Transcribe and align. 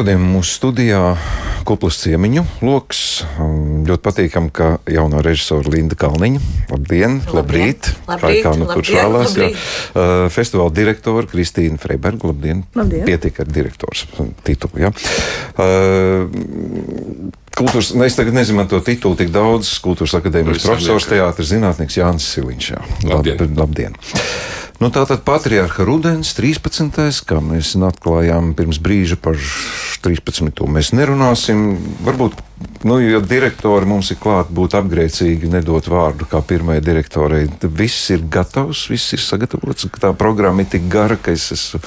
Šodien 0.00 0.22
mūsu 0.24 0.54
studijā 0.56 1.00
kuplas 1.68 1.98
ciemiņu 2.00 2.40
lokus. 2.64 3.00
Ļoti 3.84 4.00
patīkam, 4.06 4.46
ka 4.48 4.78
jaunā 4.88 5.20
režisora 5.20 5.68
Linda 5.74 5.98
Kalniņa. 6.00 6.40
Labdien, 6.70 7.18
labrīt! 7.28 7.90
Labrīt, 8.08 8.38
kā 8.46 8.54
nu 8.56 8.64
kurš 8.70 8.94
labdien, 8.94 9.02
vēlās. 9.04 9.34
jā. 9.36 9.50
Uh, 9.92 10.22
Festivāla 10.32 10.72
direktora 10.72 11.28
Kristīna 11.28 11.76
Freiberga. 11.82 12.30
Labdien! 12.30 12.62
Labdien. 12.80 13.04
Pietiek 13.10 13.42
ar 13.44 13.52
direktors 13.52 14.06
titulu. 14.48 14.86
Ja? 14.86 14.94
Uh, 15.60 16.32
Kultūras, 17.60 17.92
ne, 17.92 18.08
es 18.08 18.16
tagad 18.16 18.40
nezinu 18.40 18.64
to 18.72 18.80
titulu 18.86 19.20
tik 19.20 19.34
daudz. 19.36 19.74
Kultūras 19.84 20.16
akadēmijas 20.16 20.64
profesors, 20.64 21.10
teātris 21.12 21.52
zinātnieks 21.52 22.00
Jānis 22.00 22.32
Siliņš. 22.38 22.72
Jā. 22.72 22.80
Labdien. 23.04 23.36
Lab, 23.44 23.66
labdien. 23.66 24.00
Nu, 24.80 24.88
Tātad 24.88 25.20
patriarcha 25.26 25.84
rudens, 25.84 26.30
13. 26.32 27.18
kā 27.28 27.36
mēs 27.44 27.74
atklājām 27.84 28.54
pirms 28.56 28.78
brīža 28.80 29.18
par 29.20 29.36
13. 30.00 30.62
mēs 30.72 30.94
nerunāsim. 30.96 31.74
Varbūt, 32.06 32.38
nu, 32.88 32.96
ja 33.04 33.20
direktori 33.20 33.84
mums 33.84 34.08
ir 34.14 34.16
klāt, 34.22 34.48
būtu 34.48 34.78
apgrēcīgi 34.78 35.50
nedot 35.52 35.84
vārdu 35.84 36.24
kā 36.30 36.40
pirmajai 36.40 36.84
direktorai. 36.86 37.42
Viss 37.60 38.08
ir 38.16 38.24
gatavs, 38.32 38.86
viss 38.88 39.12
ir 39.12 39.20
sagatavots. 39.20 39.90
Tā 40.00 40.14
programma 40.16 40.64
ir 40.64 40.72
tik 40.72 40.88
gara, 40.88 41.20
ka 41.20 41.36
es 41.36 41.50
esmu 41.58 41.82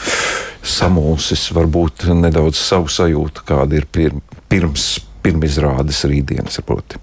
samulsis, 0.62 1.48
varbūt 1.57 2.05
nedaudz 2.13 2.62
savu 2.62 2.94
sajūtu, 2.94 3.48
kāda 3.49 3.82
ir 3.82 3.90
pir, 3.90 4.13
pirms, 4.54 4.99
pirmizrādes 5.26 6.05
rītdienas. 6.13 6.62
Proti. 6.62 7.02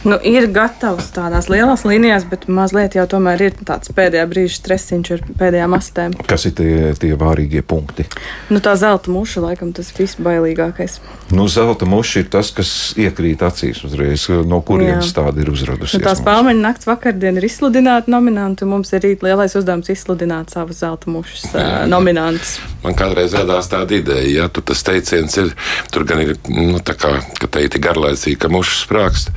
Nu, 0.00 0.16
ir 0.24 0.46
gatavs 0.48 1.10
tādās 1.12 1.50
lielās 1.52 1.82
līnijās, 1.84 2.24
bet 2.30 2.46
mazliet 2.48 2.94
jau 2.96 3.04
tomēr 3.10 3.42
ir 3.50 3.56
tāds 3.68 3.92
pēdējā 3.92 4.22
brīža 4.30 4.56
stresiņš 4.56 5.10
ar 5.12 5.24
pēdējām 5.36 5.74
astēm. 5.76 6.14
Kas 6.30 6.46
ir 6.48 6.54
tie, 6.56 6.70
tie 6.96 7.10
vārīgie 7.20 7.60
punkti? 7.60 8.06
Nu, 8.48 8.62
tā 8.64 8.72
zelta 8.80 9.12
muša, 9.12 9.42
laikam, 9.44 9.74
tas 9.76 9.92
visbailīgākais. 9.92 10.96
Nu, 11.36 11.44
zelta 11.52 11.84
muša 11.88 12.22
ir 12.22 12.30
tas, 12.32 12.48
kas 12.56 12.70
iekrīt 12.96 13.44
acīs 13.44 13.82
uzreiz, 13.84 14.24
no 14.48 14.62
kurienes 14.64 15.10
Jā. 15.10 15.18
tāda 15.20 15.44
ir 15.44 15.52
uzradusies. 15.52 16.00
Nu, 16.00 16.06
tās 16.08 16.24
pārmaiņas 16.24 16.64
nakts 16.64 16.88
vakardien 16.88 17.36
ir 17.36 17.48
izsludināta 17.50 18.08
nominanti, 18.12 18.64
un 18.64 18.72
mums 18.78 18.94
ir 18.96 19.04
rīt 19.04 19.26
lielais 19.26 19.54
uzdevums 19.60 19.92
izsludināt 19.92 20.56
savus 20.56 20.80
zelta 20.80 21.12
mušas 21.12 21.44
uh, 21.52 21.68
nominantus. 21.90 22.56
Man 22.80 22.96
kādreiz 22.96 23.36
radās 23.36 23.68
tāda 23.68 24.00
ideja, 24.00 24.46
ja 24.46 24.48
tu 24.48 24.64
tas 24.64 24.80
teiciens 24.86 25.36
ir, 25.44 25.52
tur 25.92 26.08
gan 26.08 26.24
ir, 26.24 26.34
nu, 26.48 26.80
tā 26.80 26.96
kā, 26.96 27.18
ka 27.36 27.52
teiti 27.52 27.82
garlaicīgi, 27.84 28.40
ka 28.40 28.48
mušas 28.52 28.86
sprākst, 28.86 29.34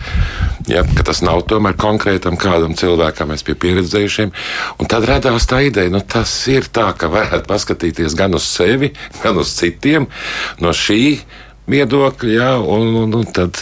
ja, 0.70 0.84
ka 0.96 1.06
tas 1.08 1.22
nav 1.26 1.44
tomēr 1.50 1.76
konkrētam 1.80 2.38
kādam 2.40 2.76
cilvēkam, 2.80 3.34
mēs 3.34 3.46
pie 3.46 3.56
pieredzējušiem. 3.60 4.34
Un 4.80 4.90
tad 4.92 5.08
radās 5.10 5.48
tā 5.50 5.64
ideja, 5.68 5.92
nu, 5.94 6.02
tas 6.02 6.32
ir 6.52 6.70
tā, 6.74 6.90
ka 6.98 7.10
varētu 7.12 7.50
paskatīties 7.50 8.18
gan 8.20 8.36
uz 8.38 8.48
sevi, 8.48 8.94
gan 9.24 9.40
uz 9.42 9.54
citiem 9.58 10.08
no 10.64 10.74
šī 10.76 11.04
viedokļa, 11.70 12.34
ja, 12.34 12.52
un, 12.60 12.96
un, 13.04 13.18
un 13.22 13.28
tad 13.36 13.60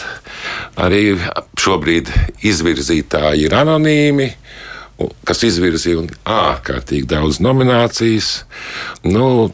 arī 0.80 1.16
šobrīd 1.60 2.10
izvirzītāji 2.42 3.46
ir 3.46 3.58
anonīmi. 3.62 4.32
Kas 5.26 5.40
izvirzīja 5.42 6.04
ārkārtīgi 6.30 7.08
daudz 7.10 7.40
nominācijas. 7.42 8.44
Nu, 9.02 9.50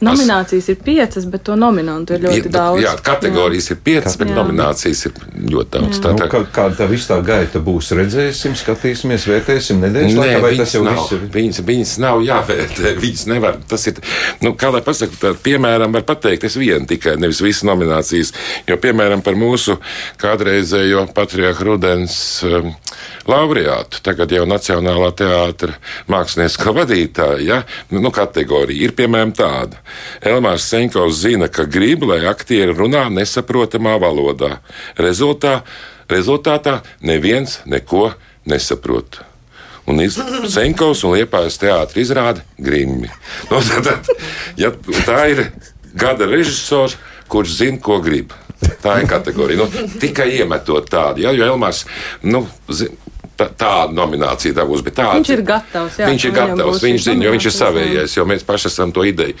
Nominācijas 0.00 0.68
ir 0.72 0.78
piecas, 0.80 1.26
bet 1.28 1.42
to 1.44 1.54
nominantu 1.60 2.14
ir 2.16 2.22
ļoti 2.24 2.48
Jā, 2.48 2.52
daudz. 2.54 2.80
Jā, 2.80 2.92
kategorijas 3.04 3.66
jā. 3.68 3.74
ir 3.74 3.80
piecas, 3.84 4.14
bet 4.16 4.30
Jā. 4.30 4.36
nominācijas 4.38 5.02
ir 5.10 5.18
ļoti 5.52 5.70
daudz. 5.74 5.98
Tā, 6.00 6.12
Nu, 6.14 6.18
tā, 6.18 6.28
kā, 6.32 6.40
kāda 6.56 6.78
tā 6.78 6.86
viss 6.88 7.08
tā 7.10 7.18
gaita 7.24 7.60
būs, 7.62 7.90
redzēsim, 7.98 8.54
skatīsimies, 8.56 9.26
vērtēsim 9.28 9.82
nedēļas 9.84 10.16
Nē, 10.16 10.22
laikā, 10.24 10.40
vai 10.40 10.52
viņas 10.54 10.64
tas 10.64 10.74
jau 10.74 10.82
nav, 10.86 11.02
viss 11.02 11.12
ir? 11.16 11.26
viņas, 11.36 11.60
viņas 11.68 11.92
nav 12.06 12.24
jāvērtē. 12.24 12.94
Viņas 13.04 13.26
nevar. 13.28 13.60
Tas 13.68 13.86
ir, 13.90 14.00
nu, 14.40 14.54
kā 14.56 14.72
lai 14.72 14.80
pasakā, 14.86 15.20
tā, 15.20 15.34
piemēram, 15.44 15.92
var 15.92 16.06
pateikt, 16.08 16.48
es 16.48 16.56
vienu 16.56 16.88
tikai, 16.88 17.18
nevis 17.20 17.42
visas 17.44 17.66
nominācijas. 17.68 18.32
Jo, 18.68 18.80
piemēram, 18.80 19.20
par 19.26 19.36
mūsu 19.36 19.76
kādreizējo 20.20 21.04
patriarcha 21.16 21.68
rudens 21.68 22.16
um, 22.48 22.72
laureātu, 23.28 24.00
tagad 24.04 24.32
jau 24.32 24.46
Nacionālā 24.48 25.12
teātra 25.16 25.76
mākslinieka 26.10 26.74
vadītāja, 26.80 27.40
ja? 27.44 27.62
nu, 27.92 28.12
kategorija 28.14 28.88
ir 28.88 28.96
piemēram 28.96 29.36
tāda. 29.36 29.80
Elmārs 30.22 30.66
Senkovs 30.70 31.20
zina, 31.22 31.48
ka 31.48 31.64
grib, 31.64 32.04
lai 32.08 32.20
aktieri 32.30 32.74
runā 32.76 33.06
nesaprotamā 33.12 33.96
valodā. 34.02 34.58
Rezultā, 34.98 35.60
rezultātā 36.10 36.80
neviens 37.00 37.60
neko 37.66 38.10
nesaprot. 38.50 39.20
Un 39.90 39.98
Senkovs 40.50 41.02
un 41.06 41.16
Liepājas 41.16 41.56
teātris 41.58 42.04
izrāda 42.06 42.44
grimmi. 42.58 43.08
Nu, 43.50 43.58
tad, 43.64 43.88
tad, 43.88 44.10
ja, 44.60 44.70
tā 45.06 45.22
ir 45.32 45.46
gada 45.98 46.28
režisors, 46.30 46.94
kurš 47.30 47.56
zina, 47.62 47.80
ko 47.82 47.98
grib. 48.04 48.34
Tā 48.84 48.98
ir 49.00 49.08
kategorija. 49.08 49.64
Nu, 49.64 49.88
tikai 50.02 50.28
iemetot 50.36 50.86
tādu, 50.92 51.24
ja, 51.24 51.32
jo 51.34 51.46
Elmārs. 51.48 51.86
Nu, 52.22 52.44
zi- 52.68 52.90
tā- 52.92 53.09
Tāda 53.40 53.94
nominācija 53.96 54.56
tā 54.56 54.64
būs. 54.68 54.82
Tāda, 54.90 55.14
Viņš 55.16 55.32
ir 55.34 55.42
gatavs, 55.46 55.98
jā, 56.00 56.08
viņš 56.10 56.26
ir 56.28 56.34
gatavs. 56.36 56.82
Viņš 56.84 57.04
zina, 57.06 57.26
jo 57.26 57.34
viņš 57.34 57.48
ir 57.48 57.54
savējais, 57.56 58.16
jo 58.18 58.26
mēs 58.28 58.46
paši 58.46 58.68
esam 58.70 58.94
to 58.96 59.04
ideju. 59.08 59.36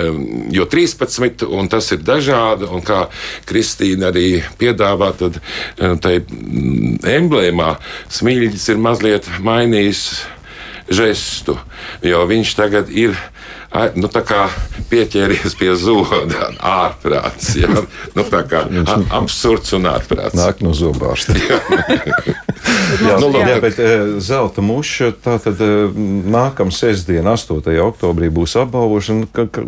Um, 0.00 0.20
jo 0.54 0.66
13, 0.70 1.46
un 1.50 1.70
tas 1.72 1.90
ir 1.94 2.02
dažādi, 2.06 2.68
un 2.70 2.84
kā 2.86 3.04
Kristīna 3.48 4.10
arī 4.12 4.42
piedāvā, 4.60 5.12
tad 5.18 5.40
um, 5.40 5.98
tai 6.02 6.18
mm, 6.20 7.00
emblēmā 7.18 7.74
smilģis 8.12 8.68
ir 8.74 8.82
mazliet 8.82 9.30
mainījis 9.42 10.04
žestu, 10.90 11.58
jo 12.06 12.24
viņš 12.30 12.56
tagad 12.58 12.90
ir. 12.92 13.18
Ai, 13.70 13.88
Nu, 13.94 14.08
tā 14.10 14.22
kā 14.26 14.46
pieķēries 14.90 15.54
pie 15.58 15.70
zoda, 15.78 16.50
ārprāts. 16.58 17.52
Ja? 17.58 17.68
Nu, 18.16 18.24
tā 18.26 18.42
kā 18.48 18.64
a- 18.66 19.00
absurds 19.20 19.72
un 19.76 19.86
ārprāts. 19.90 20.34
Nāk 20.38 20.62
no 20.64 20.72
zobārsta. 20.76 21.36
jā, 21.38 21.58
nu, 23.18 23.28
nu, 23.28 23.28
labi. 23.34 23.50
jā, 23.50 23.58
bet 23.62 23.78
uh, 23.82 24.14
zelta 24.22 24.64
muša 24.64 25.12
tā 25.22 25.36
tad 25.42 25.60
uh, 25.64 25.92
nākamā 25.94 26.74
sestdiena, 26.74 27.36
8. 27.38 27.60
oktobrī, 27.84 28.30
būs 28.34 28.56
apbalvošana. 28.64 29.28
Ka, 29.34 29.46
ka, 29.46 29.66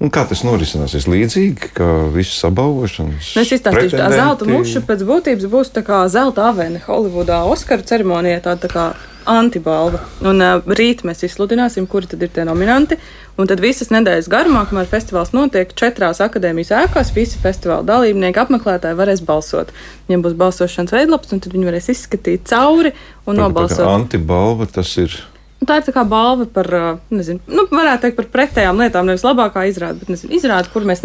nu, 0.00 0.10
kā 0.12 0.24
tas 0.28 0.44
norisināsies? 0.46 1.08
Līdzīgi 1.10 1.72
kā 1.76 1.90
visas 2.14 2.40
apbalvošanas. 2.48 3.34
Es 3.42 3.52
izstāstīšu, 3.56 3.96
tā 3.98 4.08
zelta 4.14 4.48
muša 4.48 4.84
pēc 4.88 5.04
būtības 5.08 5.50
būs 5.52 5.74
tā 5.76 5.84
kā 5.86 6.04
zelta 6.12 6.48
avene 6.50 6.80
Holivudā, 6.86 7.42
Oskaru 7.50 7.84
ceremonijā, 7.86 8.40
tā, 8.44 8.56
tā 8.60 8.72
kā 8.72 8.86
antibalva. 9.30 10.00
Un 10.26 10.42
uh, 10.42 10.64
rīt 10.78 11.02
mēs 11.06 11.24
izsludināsim, 11.26 11.86
kuri 11.90 12.08
tad 12.10 12.24
ir 12.24 12.32
tie 12.34 12.46
nominanti. 12.48 12.98
Un 13.36 13.50
tad 13.50 13.60
visas 13.60 13.90
nedēļas 13.92 14.30
garumā, 14.32 14.62
kamēr 14.68 14.88
festivāls 14.88 15.34
notiek, 15.36 15.74
četrās 15.76 16.22
akadēmijas 16.24 16.72
ēkās, 16.78 17.12
visi 17.16 17.40
festivāla 17.42 17.84
dalībnieki, 17.84 18.40
apmeklētāji 18.40 18.96
varēs 18.96 19.22
balsot. 19.26 19.74
Viņiem 20.08 20.24
būs 20.24 20.36
balsošanas 20.40 20.94
veidlaps, 20.96 21.34
un 21.36 21.42
tad 21.44 21.52
viņi 21.52 21.68
varēs 21.68 21.90
izskatīt 21.92 22.46
cauri 22.48 22.94
un 22.94 23.34
Pagaid, 23.34 23.42
nobalsot. 23.42 23.88
Antibalva 23.90 24.68
tas 24.72 24.94
ir. 25.02 25.18
Tā 25.66 25.80
ir 25.80 25.86
tā 25.86 25.92
kā 25.92 26.04
balva 26.08 26.44
par, 26.52 26.68
nezinu, 27.12 27.40
nu, 27.48 27.64
varētu 27.72 28.06
teikt 28.06 28.18
par 28.18 28.28
pretējām 28.34 28.80
lietām, 28.80 29.08
nevis 29.08 29.24
labākā 29.24 29.64
izrāde, 29.70 30.02
bet 30.02 30.12
nezinu, 30.12 30.34
izrāde, 30.36 30.68
kur 30.72 30.84
mēs 30.88 31.02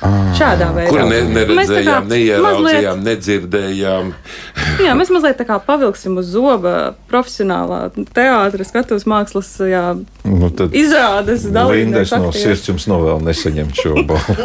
nesapratam. 0.00 0.34
Šādā 0.38 0.68
veidā. 0.76 0.90
Kuru 0.92 1.06
ne, 1.08 1.16
tā 1.18 1.28
kā 1.28 1.54
neredzējām, 1.54 2.08
neieraudzījām, 2.12 2.98
mazliet- 3.00 3.04
nedzirdējām. 3.08 4.12
Jā, 4.86 4.92
mēs 4.98 5.10
mazliet 5.10 5.38
tā 5.40 5.46
kā 5.48 5.56
pavilksim 5.66 6.18
uz 6.20 6.28
zoba 6.30 6.74
profesionālā 7.10 7.80
teātris, 8.14 8.70
skatuves 8.70 9.06
mākslas 9.10 9.50
jā, 9.66 9.82
Nu, 10.28 10.50
tad 10.54 10.74
izrādes 10.76 11.44
Linda, 11.48 11.64
dalībnieks. 11.64 12.12
no 12.20 12.30
sirds 12.36 12.68
jums 12.68 12.86
novēlu 12.90 13.24
nesaņemt 13.26 13.74
šo 13.82 13.94
balvu. 14.08 14.36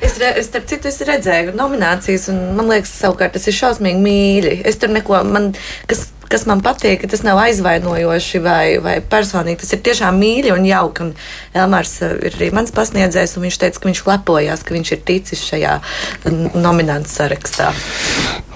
Es, 0.00 0.16
re, 0.22 0.32
es 0.40 0.46
starp 0.48 0.68
citu, 0.70 0.88
es 0.88 1.00
redzēju 1.04 1.52
nominācijas, 1.58 2.28
un 2.32 2.40
man 2.56 2.70
liekas, 2.70 2.92
savukārt 3.02 3.34
tas 3.36 3.46
ir 3.50 3.56
šausmīgi 3.58 4.00
mīļi. 4.04 4.54
Es 4.70 4.78
tur 4.80 4.92
neko, 4.94 5.20
man, 5.28 5.50
kas, 5.90 6.06
kas 6.30 6.46
man 6.48 6.62
patīk, 6.64 7.00
ka 7.02 7.10
tas 7.10 7.24
nav 7.26 7.40
aizvainojoši 7.42 8.42
vai, 8.44 8.64
vai 8.82 8.96
personīgi. 9.02 9.60
Tas 9.62 9.74
ir 9.74 9.82
tiešām 9.86 10.20
mīļi 10.20 10.54
un 10.54 10.68
jauki. 10.68 11.08
Un 11.08 11.60
Elmārs 11.64 11.96
eh, 12.06 12.16
ir 12.28 12.38
arī 12.38 12.50
mans 12.56 12.74
pasniedzējs, 12.76 13.36
un 13.36 13.48
viņš 13.48 13.60
teica, 13.64 13.82
ka 13.82 13.90
viņš 13.90 14.04
lepojās, 14.08 14.64
ka 14.66 14.76
viņš 14.76 14.94
ir 14.96 15.02
ticis 15.10 15.44
šajā 15.50 15.76
nominantu 16.54 17.12
sarakstā. 17.12 17.72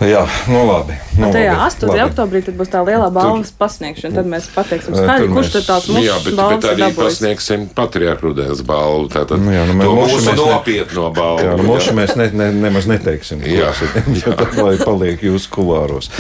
Jā, 0.05 0.23
nu 0.51 0.61
labi. 0.69 0.97
Nu, 1.17 1.29
Un 1.29 1.33
tajā 1.35 1.53
labi, 1.55 1.65
8. 1.71 1.89
labi. 1.89 2.01
oktobrī 2.05 2.41
tad 2.45 2.56
būs 2.59 2.71
tā 2.73 2.81
lielā 2.85 3.06
balvas 3.15 3.53
pasniegšana. 3.59 4.15
Tad 4.19 4.27
mēs 4.29 4.49
pateiksim, 4.55 4.93
Tur 4.97 5.05
skaļi, 5.06 5.29
kurš 5.33 5.51
tad 5.55 5.67
tās 5.69 5.87
Nu, 5.89 6.03
jā, 6.05 6.17
mūsu 6.19 6.25
bet, 6.25 6.35
bet 6.35 6.39
balvas 6.41 6.65
ir 6.65 6.71
arī 6.73 6.83
dabūjis. 6.83 6.99
pasniegsim 7.05 7.67
patriarchu 7.79 8.27
rudens 8.27 8.62
balvu. 8.67 9.09
Tātad 9.15 9.41
Nu 9.45 9.55
jā, 9.55 9.62
nu, 9.71 9.79
to 9.81 9.95
mēs- 9.95 10.15
mūsu 10.17 10.35
nopietno 10.41 11.06
balvu. 11.15 11.47
Jā, 11.47 11.55
nu, 11.56 11.69
mūsu 11.71 11.95
mēs 11.97 12.17
ne, 12.21 12.29
ne, 12.35 12.51
nemaz 12.67 12.89
neteiksim. 12.91 13.41
Jā. 13.49 13.71
jā. 14.23 14.35
tā 14.37 14.51
lai 14.61 14.77
paliek 14.83 15.23
jūsu 15.25 15.49
kulāros. 15.55 16.11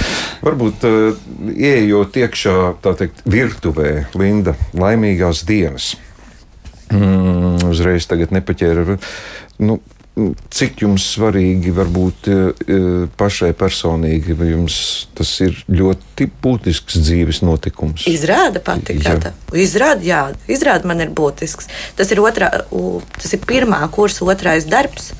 Varbūt 0.46 0.86
uh, 0.88 1.18
ieejot 1.52 2.16
iekšā 2.24 2.56
tā 2.84 2.94
teikt, 3.02 3.20
virtuvē, 3.26 4.06
Linda, 4.14 4.54
laimīgās 4.74 5.44
dienas. 5.48 5.94
Mm, 6.92 7.64
uzreiz 7.70 8.06
tagad 8.06 8.30
nepaķēra. 8.34 8.98
Nu, 9.64 9.78
Cik 10.14 10.84
jums 10.84 11.08
svarīgi 11.16 11.72
varbūt 11.74 12.28
e, 12.30 12.34
pašai 13.18 13.50
personīgi, 13.58 14.36
vai 14.38 14.52
jums 14.52 14.76
tas 15.18 15.32
ir 15.42 15.56
ļoti 15.66 16.28
būtisks 16.44 17.00
dzīves 17.02 17.42
notikums? 17.42 18.06
Izrāda 18.06 18.62
pati, 18.62 18.94
Jā. 19.00 19.16
kā 19.16 19.24
tā. 19.24 19.32
Izrāda, 19.58 20.06
jā, 20.06 20.20
izrāda 20.46 20.86
man 20.86 21.02
ir 21.02 21.10
būtisks. 21.10 21.66
Tas 21.98 22.14
ir, 22.14 22.22
otrā, 22.22 22.52
tas 23.18 23.34
ir 23.34 23.42
pirmā 23.42 23.82
kursa 23.94 24.28
otrais 24.30 24.70
darbs. 24.70 25.10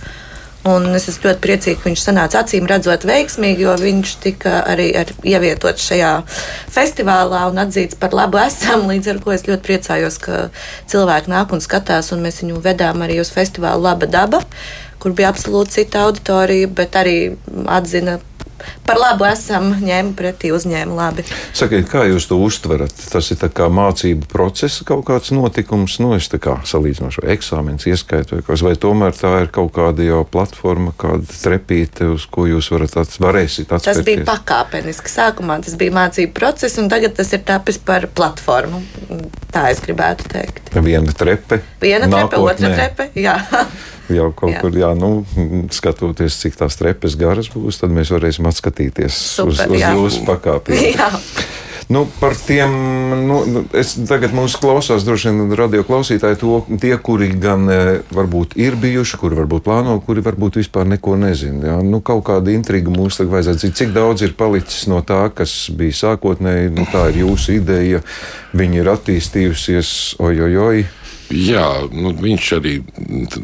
Un 0.64 0.86
es 0.96 1.10
esmu 1.10 1.26
ļoti 1.26 1.42
priecīga, 1.44 1.76
ka 1.76 1.90
viņš 1.90 2.02
sanāca 2.06 2.40
acīm 2.40 2.64
redzot 2.70 3.02
veiksmīgi, 3.04 3.66
jo 3.66 3.74
viņš 3.76 4.12
tika 4.22 4.62
arī 4.64 4.86
ar, 4.96 5.10
ievietots 5.20 5.90
šajā 5.90 6.12
festivālā 6.72 7.42
un 7.50 7.60
atzīts 7.66 7.98
par 8.00 8.16
labu 8.16 8.40
esam. 8.40 8.86
Līdz 8.92 9.10
ar 9.12 9.20
to 9.26 9.34
es 9.34 9.44
ļoti 9.50 9.66
priecājos, 9.66 10.16
ka 10.22 10.46
cilvēki 10.88 11.34
nāk 11.34 11.52
un 11.52 11.60
skatās, 11.60 12.14
un 12.16 12.24
mēs 12.24 12.40
viņu 12.40 12.62
vedām 12.64 13.04
arī 13.04 13.18
uz 13.20 13.34
festivālu 13.34 13.84
Laba 13.84 14.08
daba, 14.08 14.40
kur 15.04 15.16
bija 15.16 15.32
absolūti 15.32 15.78
cita 15.82 16.06
auditorija, 16.08 16.70
bet 16.80 16.96
arī 16.98 17.18
atzina 17.70 18.18
par 18.84 18.98
labu 19.00 19.26
esam, 19.28 19.70
ņēma 19.82 20.12
pretī, 20.16 20.50
uzņēma 20.54 20.96
labi. 20.96 21.24
Sakiet, 21.56 21.86
kā 21.90 22.04
jūs 22.08 22.28
to 22.30 22.38
uztverat? 22.42 22.92
Tas 23.12 23.30
ir 23.32 23.40
mācību 23.74 24.28
procesa 24.30 24.84
kaut 24.88 25.04
kāds 25.08 25.32
notikums, 25.34 25.98
nu, 26.02 26.12
es 26.16 26.28
tā 26.32 26.40
kā 26.42 26.58
salīdzinošu 26.68 27.24
eksāmenis 27.34 27.88
ieskaitu, 27.90 28.40
vai, 28.64 28.74
tomēr 28.80 29.16
tā 29.16 29.32
ir 29.44 29.50
kaut 29.54 29.72
kāda 29.76 30.06
jau 30.06 30.22
platforma, 30.28 30.94
kāda 31.00 31.28
trepīte, 31.28 32.08
uz 32.12 32.26
ko 32.30 32.46
jūs 32.50 32.70
varat 32.74 32.98
ats, 33.04 33.20
varēsit 33.22 33.70
Tas 33.72 33.82
atspērties? 33.82 34.04
bija 34.10 34.28
pakāpeniski. 34.28 35.12
Sākumā 35.14 35.60
tas 35.64 35.78
bija 35.80 35.94
mācību 35.96 36.34
process, 36.36 36.78
un 36.82 36.90
tagad 36.92 37.16
tas 37.16 37.32
ir 37.36 37.44
tapis 37.46 37.80
par 37.80 38.08
platformu. 38.14 38.82
Tā 39.54 39.68
es 39.72 39.82
gribētu 39.84 40.28
teikt. 40.32 40.72
Viena 40.84 41.12
trepe. 41.14 41.62
Viena 41.82 42.08
trepe, 42.10 42.40
otra 42.40 42.68
nākotnē. 42.68 42.74
trepe. 42.76 43.10
Jā. 43.18 43.38
Jau 44.12 44.28
kaut 44.36 44.52
Jā. 44.52 44.60
kur, 44.60 44.74
jā, 44.76 44.90
nu, 44.98 45.24
skatoties, 45.72 46.36
cik 46.42 46.58
tās 46.60 46.76
trepes 46.76 47.16
garas 47.16 47.48
būs, 47.52 47.80
tad 47.80 47.94
mēs 47.94 48.12
varēsim 48.12 48.48
atskatīties 48.50 49.16
uz, 49.16 49.56
Super, 49.56 49.72
uz 49.72 49.80
jā. 49.80 49.94
jūsu 49.96 50.24
pakāpienu. 50.28 50.92
Nu, 51.88 52.06
par 52.20 52.32
tiem, 52.36 52.70
nu, 53.26 53.42
nu, 53.44 53.62
es 53.76 53.92
tagad 54.08 54.32
mūsu 54.32 54.56
klausās, 54.62 55.04
droši 55.04 55.28
vien 55.28 55.52
radio 55.58 55.82
klausītāji, 55.84 56.38
to, 56.40 56.62
tie, 56.80 56.94
kuri 56.96 57.28
gan 57.36 57.68
e, 57.68 57.80
varbūt 58.14 58.56
ir 58.56 58.78
bijuši, 58.80 59.18
kuri 59.20 59.36
varbūt 59.42 59.66
plāno, 59.66 59.98
kuri 60.06 60.24
varbūt 60.24 60.56
vispār 60.62 60.88
neko 60.94 61.18
nezina. 61.20 61.74
Jā. 61.74 61.76
Nu, 61.84 62.00
kaut 62.00 62.24
kāda 62.30 62.54
intriga 62.56 62.92
mums 62.92 63.20
tagad 63.20 63.34
vajadzētu 63.36 63.66
zināt, 63.66 63.78
cik 63.82 63.92
daudz 63.96 64.24
ir 64.24 64.32
palicis 64.38 64.88
no 64.88 65.02
tā, 65.04 65.26
kas 65.36 65.52
bija 65.76 66.00
sākotnēji. 66.00 66.72
Nu, 66.72 66.88
tā 66.88 67.10
ir 67.12 67.20
jūsu 67.26 67.58
ideja, 67.58 68.00
viņi 68.56 68.80
ir 68.80 68.92
attīstījusies, 68.96 69.90
ojojoj. 70.24 70.86
Jā, 71.34 71.66
nu, 71.90 72.12
viņš 72.14 72.48
arī 72.58 72.74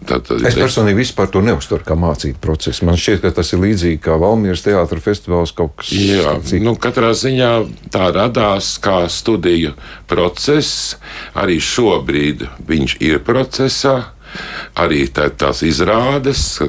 tādā 0.06 0.36
Es 0.46 0.54
personīgi 0.58 1.00
vispār 1.00 1.30
to 1.32 1.42
neuztveru 1.42 1.82
kā 1.86 1.96
mācību 1.98 2.38
procesu. 2.42 2.84
Man 2.86 2.98
šķiet, 3.00 3.22
ka 3.24 3.32
tas 3.40 3.50
ir 3.54 3.62
līdzīgi 3.64 3.98
kā 4.04 4.14
Valmīras 4.20 4.62
teātris 4.62 5.02
festivāls 5.02 5.52
kaut 5.56 5.74
kas 5.80 5.90
Jā, 5.96 6.36
cits. 6.38 6.62
nu, 6.62 6.76
katrā 6.78 7.10
ziņā 7.18 7.50
tā 7.90 8.10
radās 8.14 8.76
kā 8.82 9.02
studiju 9.10 9.74
process. 10.10 10.94
Arī 11.34 11.58
šobrīd 11.58 12.46
viņš 12.70 12.96
ir 13.02 13.22
procesā. 13.26 13.96
Arī 14.78 15.08
tā, 15.10 15.24
tās 15.34 15.64
izrādes 15.66 16.60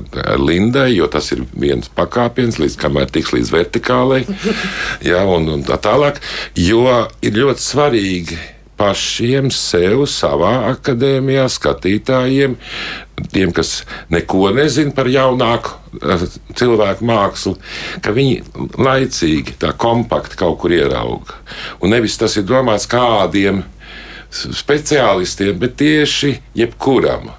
Lindai, 0.41 0.95
jo 0.95 1.05
tas 1.13 1.27
ir 1.35 1.43
viens 1.53 1.91
pakāpiens, 1.93 2.57
līdz 2.57 2.77
kamēr 2.81 3.11
tiks 3.13 3.35
līdz 3.35 3.51
vertikālei, 3.53 4.23
jā, 5.11 5.21
un, 5.29 5.45
un 5.53 5.61
tā 5.67 5.77
tālāk. 5.77 6.17
Jo 6.57 6.81
ir 7.21 7.37
ļoti 7.37 7.61
svarīgi 7.67 8.39
pašiem 8.81 9.51
sev, 9.53 10.05
savā 10.09 10.51
akadēmijā, 10.71 11.45
skatītājiem, 11.53 12.55
tiem, 13.29 13.51
kas 13.53 13.83
neko 14.09 14.49
nezina 14.55 14.93
par 14.97 15.09
jaunāku 15.11 15.75
eh, 16.01 16.23
cilvēku 16.57 17.05
mākslu, 17.05 17.53
ka 18.01 18.13
viņi 18.15 18.39
laicīgi, 18.81 19.59
tā 19.61 19.75
kompakti 19.77 20.39
kaut 20.41 20.57
kur 20.63 20.73
ierauga. 20.73 21.37
Un 21.81 21.93
nevis 21.93 22.17
tas 22.21 22.39
ir 22.41 22.47
domāts 22.49 22.89
kādiem 22.89 23.61
speciālistiem, 24.31 25.59
bet 25.61 25.77
tieši 25.81 26.37
jebkuram. 26.57 27.29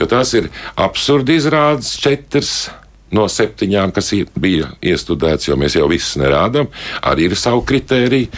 Jo 0.00 0.08
tās 0.08 0.32
ir 0.38 0.48
absurdi 0.80 1.36
izrādes 1.40 1.96
četras. 2.00 2.70
No 3.16 3.26
septiņām, 3.32 3.94
kas 3.96 4.12
bija 4.40 4.70
iestudēts, 4.84 5.48
jo 5.48 5.56
mēs 5.60 5.78
jau 5.78 5.88
visus 5.90 6.18
nerādām, 6.20 6.68
arī 7.06 7.30
ir 7.30 7.36
savu 7.38 7.62
kritēriju. 7.68 8.28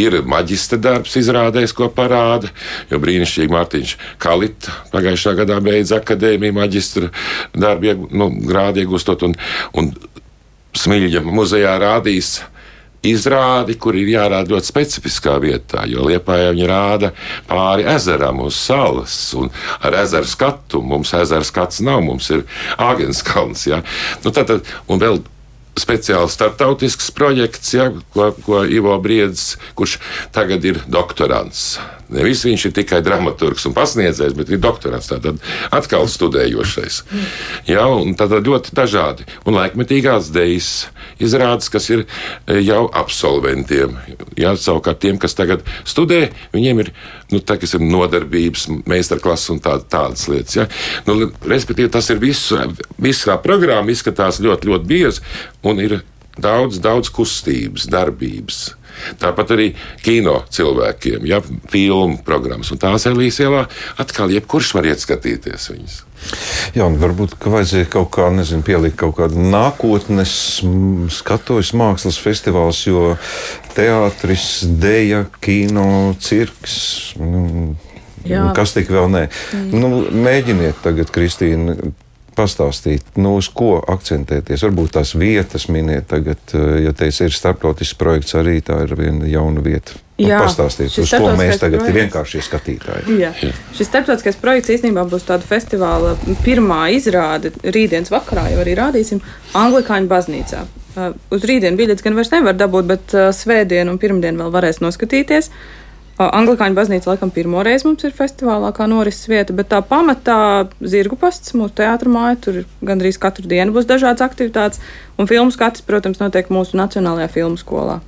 Ir 0.00 0.20
maģistra 0.28 0.78
darbs, 0.80 1.16
izrādēs, 1.20 1.74
ko 1.76 1.90
parāda. 1.92 2.50
Jo 2.90 3.00
brīnišķīgi 3.02 3.52
Mārtiņš 3.52 3.94
Kalita 4.22 4.78
pagājušā 4.94 5.36
gadā 5.42 5.60
beidza 5.64 6.00
akadēmiju 6.00 6.56
maģistra 6.56 7.12
darbu, 7.52 8.08
nu, 8.14 8.30
grādu 8.48 8.84
iegūstot, 8.84 9.26
un, 9.28 9.36
un 9.76 9.92
Smilģa 10.74 11.20
muzejā 11.22 11.76
rādīs 11.78 12.40
izrādi, 13.08 13.76
kur 13.80 13.96
ir 13.98 14.10
jārāda 14.14 14.54
ļoti 14.54 14.70
specifiskā 14.70 15.36
vietā, 15.42 15.84
jo 15.90 16.06
Liepājā 16.08 16.52
viņi 16.54 16.68
rāda 16.70 17.12
pāri 17.48 17.86
ezeram 17.94 18.42
uz 18.44 18.58
salas 18.58 19.16
un 19.38 19.52
ar 19.84 19.98
ezeru 20.04 20.28
skatu. 20.28 20.82
Mums 20.84 21.14
ezera 21.16 21.44
skats 21.44 21.82
nav, 21.84 22.02
mums 22.04 22.30
ir 22.34 22.44
Āgenskalns. 22.80 23.66
Ja? 23.70 23.82
Nu, 24.24 24.32
tad, 24.32 24.50
tad, 24.50 24.74
un 24.88 25.02
vēl 25.02 25.22
speciāls 25.80 26.36
startautisks 26.36 27.10
projekts, 27.14 27.74
ja, 27.74 27.90
ko, 28.14 28.30
ko 28.46 28.62
Ivo 28.64 28.94
Briedis, 29.02 29.54
kurš 29.78 29.98
tagad 30.34 30.64
ir 30.66 30.80
doktorants. 30.86 31.74
Nevis 32.12 32.42
viņš 32.44 32.66
ir 32.68 32.74
tikai 32.76 33.00
dramaturgs 33.04 33.64
un 33.68 33.74
pasniedzējs, 33.74 34.34
bet 34.36 34.50
ir 34.52 34.60
doktorants. 34.62 35.08
Tātad 35.10 35.40
atkal 35.74 36.04
studējošais. 36.10 37.00
Ja, 37.70 37.86
un 37.88 38.14
tad 38.18 38.34
ļoti 38.34 38.74
dažādi. 38.76 39.26
Un 39.48 39.56
laikmetīgās 39.56 40.28
dēļas 40.34 40.70
izrādes, 41.24 41.70
kas 41.72 41.88
ir 41.90 42.04
e, 42.04 42.60
jau 42.60 42.84
absolventiem. 42.92 43.96
Ja, 44.38 44.54
savukārt 44.58 45.00
tiem, 45.04 45.18
kas 45.22 45.36
tagad 45.38 45.64
studē, 45.88 46.28
viņiem 46.54 46.84
ir 46.84 46.92
nu, 47.32 47.40
tā, 47.40 47.56
ir 47.58 47.82
nodarbības, 47.82 48.68
meistarklases 48.90 49.54
un 49.54 49.62
tā, 49.64 49.78
tādas 49.90 50.28
lietas. 50.30 50.58
Ja. 50.58 50.68
Nu, 51.08 51.30
respektīvi, 51.48 51.90
tas 51.94 52.10
ir 52.12 52.20
viss, 52.22 52.52
visā 53.00 53.38
programma 53.42 53.94
izskatās 53.94 54.42
ļoti, 54.44 54.70
ļoti 54.70 54.90
biezi 54.90 55.24
un 55.64 55.82
ir 55.82 56.00
daudz, 56.40 56.80
daudz 56.82 57.10
kustības, 57.14 57.88
darbības. 57.90 58.64
Tāpat 59.18 59.50
arī 59.56 59.68
kino 60.04 60.36
cilvēkiem, 60.54 61.24
ja 61.26 61.40
filmu 61.70 62.20
programmas. 62.26 62.70
Un 62.70 62.78
tās 62.82 63.08
Elīzes 63.10 63.42
ielā 63.42 63.64
atkal 64.00 64.30
jebkurš 64.30 64.70
var 64.76 64.86
iet 64.86 65.02
skatīties 65.02 65.66
viņas. 65.72 65.96
Jā, 66.76 66.86
un 66.86 67.00
varbūt 67.02 67.34
ka 67.42 67.50
vajadzēja 67.52 67.88
kaut 67.92 68.12
kā, 68.14 68.28
nezinu, 68.32 68.64
pielikt 68.64 68.96
kaut 69.02 69.16
kādu 69.18 69.42
nākotnes 69.50 70.36
skatuves 71.12 71.74
mākslas 71.76 72.20
festivāls, 72.22 72.84
jo 72.86 73.16
teātris, 73.74 74.62
dēļa, 74.80 75.24
kino, 75.44 75.88
cirks. 76.22 76.78
Nu, 77.18 77.74
Jā. 78.24 78.46
Kas 78.56 78.72
tik 78.72 78.88
vēl 78.88 79.10
nē? 79.12 79.26
Mm. 79.52 79.82
Nu, 79.82 79.88
mēģiniet 80.24 80.78
tagad, 80.80 81.10
Kristīna, 81.12 81.74
pastāstīt, 82.36 83.14
nu, 83.20 83.36
uz 83.40 83.48
ko 83.54 83.76
akcentēties. 83.80 84.64
Varbūt 84.66 84.94
tās 84.98 85.14
vietas 85.18 85.68
miniet 85.72 86.08
tagad, 86.10 86.40
eh, 86.54 86.84
ja 86.86 86.92
teiks, 86.96 87.20
ir 87.24 87.34
starptautisks 87.34 87.98
projekts, 87.98 88.34
arī 88.38 88.60
tā 88.62 88.82
ir 88.84 88.94
viena 88.98 89.28
jauna 89.28 89.62
vieta. 89.64 89.98
Nu, 90.18 90.28
Jā, 90.28 90.38
pastāstiet, 90.44 90.92
šis 90.94 91.08
uz 91.08 91.10
ko 91.18 91.32
mēs 91.34 91.58
tagad 91.58 91.80
projekts- 91.80 91.98
vienkārši 91.98 92.42
skatītāji. 92.46 93.18
Jā. 93.18 93.32
Šis 93.74 93.88
starptautiskais 93.90 94.36
projekts 94.38 94.70
īstenībā 94.70 95.02
būs 95.10 95.26
tāda 95.26 95.42
festivāla 95.42 96.14
pirmā 96.44 96.94
izrāde. 96.94 97.50
Rītdienas 97.62 98.10
vakarā 98.14 98.50
jau 98.52 98.62
arī 98.62 98.76
rādīsim 98.78 99.20
Anglikāņu 99.54 100.06
baznīcā. 100.06 100.66
Uh, 100.96 101.12
Uz 101.34 101.42
rītdienu 101.42 101.76
biļetes 101.76 102.04
gan 102.04 102.14
vairs 102.14 102.30
nevar 102.30 102.54
dabūt, 102.54 102.86
bet 102.86 103.14
uh, 103.14 103.32
svētdien 103.34 103.90
un 103.90 103.98
pirmdien 103.98 104.38
vēl 104.38 104.52
varēs 104.54 104.78
noskatīties. 104.78 105.50
Uh, 105.50 105.83
Anglikāņu 106.14 106.76
baznīca 106.78 107.08
laikam 107.10 107.32
pirmo 107.34 107.62
reizi 107.66 107.88
mums 107.88 108.04
ir 108.06 108.12
festivālā 108.14 108.68
kā 108.76 108.86
norises 108.86 109.26
vieta, 109.26 109.54
bet 109.56 109.72
tā 109.72 109.80
pamatā 109.82 110.68
zirgu 110.78 111.18
pasts, 111.18 111.56
mūsu 111.58 111.74
teātra 111.80 112.12
māja, 112.12 112.36
tur 112.44 112.60
ir 112.60 112.68
gandrīz 112.86 113.18
katru 113.18 113.48
dienu 113.50 113.74
būs 113.74 113.88
dažādas 113.90 114.22
aktivitātes, 114.22 114.78
un 115.18 115.26
filmu 115.26 115.50
skats, 115.50 115.82
protams, 115.82 116.22
notiek 116.22 116.52
mūsu 116.54 116.78
Nacionālajā 116.78 117.32
filmu 117.34 117.58
skolā. 117.58 117.98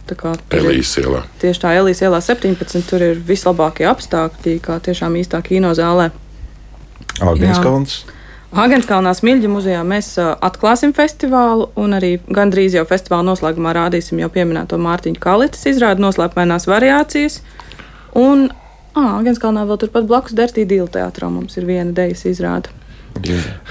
Elīzes 0.54 1.02
ielā. 1.02 1.24
Tieši 1.42 1.64
tā, 1.64 1.74
Elīze 1.80 2.06
ielā 2.06 2.22
17. 2.22 2.86
Tur 2.86 3.02
ir 3.02 3.18
vislabākie 3.26 3.90
apstākļi, 3.90 4.60
kā 4.62 4.78
tiešām 4.86 5.18
īstā 5.18 5.42
kino 5.42 5.74
zālē. 5.74 6.12
Agenskalns. 7.18 8.04
Agenskalnā 8.56 9.10
Smilģa 9.18 9.50
muzejā 9.50 9.82
mēs 9.84 10.14
atklāsim 10.22 10.94
festivālu, 10.94 11.72
un 11.74 11.98
arī 11.98 12.14
gandrīz 12.30 12.78
jau 12.78 12.86
festivāla 12.86 13.26
noslēgumā 13.32 13.74
rādīsim 13.74 14.22
jau 14.22 14.30
pieminēto 14.32 14.78
Mārtiņu 14.80 15.18
Kalitas 15.20 15.66
izrādi 15.66 16.06
noslēpmainās 16.06 16.70
variācijas. 16.70 17.42
Un 18.16 18.48
ah, 18.96 19.18
Agenskalnā 19.20 19.66
vēl 19.68 19.80
turpat 19.84 20.08
blakus 20.08 20.36
Dertī 20.36 20.64
Dīla 20.68 20.88
teātrā 20.92 21.28
mums 21.32 21.58
ir 21.60 21.68
viena 21.68 21.92
dejas 21.96 22.24
izrāde. 22.28 22.72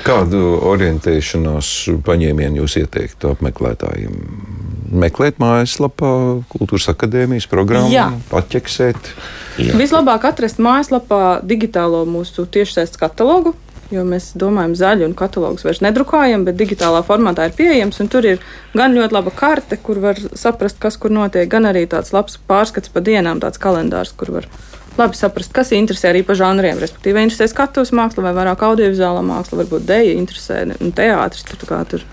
Kādu 0.05 0.39
orientēšanās 0.65 1.71
paņēmienu 2.05 2.63
jūs 2.63 2.79
ieteiktu 2.81 3.29
apmeklētājiem? 3.35 4.15
Meklēt 4.95 5.37
mājaslapā, 5.41 6.11
kultūras 6.49 6.87
akadēmijas 6.93 7.45
programmu, 7.51 7.91
Jā. 7.93 8.07
atķeksēt. 8.33 9.11
Jā. 9.61 9.75
Vislabāk 9.79 10.25
atrast 10.29 10.61
mājaslapā 10.61 11.39
digitālo 11.45 12.03
mūsu 12.09 12.47
tiešsaistes 12.49 13.01
katalogu. 13.01 13.55
Jo 13.95 14.05
mēs 14.07 14.31
domājam, 14.39 14.75
zaļu 14.77 15.09
un 15.09 15.15
katalogus 15.17 15.65
vairs 15.67 15.81
nedrukājam, 15.85 16.45
bet 16.47 16.59
digitālā 16.59 17.01
formātā 17.07 17.49
ir 17.49 17.55
pieejams. 17.57 18.01
Tur 18.11 18.27
ir 18.29 18.43
gan 18.75 18.95
ļoti 18.95 19.15
laba 19.15 19.33
karte, 19.35 19.79
kur 19.81 19.99
var 20.03 20.19
saprast, 20.37 20.79
kas 20.83 20.99
kur 21.01 21.13
notiek, 21.15 21.49
gan 21.51 21.67
arī 21.69 21.85
tāds 21.89 22.13
labs 22.15 22.37
pārskats 22.49 22.91
pa 22.93 23.03
dienām, 23.05 23.41
tāds 23.43 23.61
kalendārs, 23.61 24.13
kur 24.17 24.33
var 24.37 24.49
labi 24.99 25.17
saprast, 25.19 25.53
kas 25.55 25.73
interesē 25.75 26.11
arī 26.11 26.23
pa 26.27 26.35
žanriem. 26.37 26.79
Respektīvi, 26.81 27.25
interesē 27.25 27.49
skatuves 27.51 27.93
māksla 27.95 28.27
vai 28.27 28.35
vairāk 28.37 28.63
audiovizuālā 28.67 29.23
māksla, 29.25 29.63
varbūt 29.63 29.87
dēļa 29.89 30.15
interesē 30.19 30.61
un 30.79 30.95
teātris. 30.95 31.47
Tur, 31.49 31.65
tur 31.91 32.05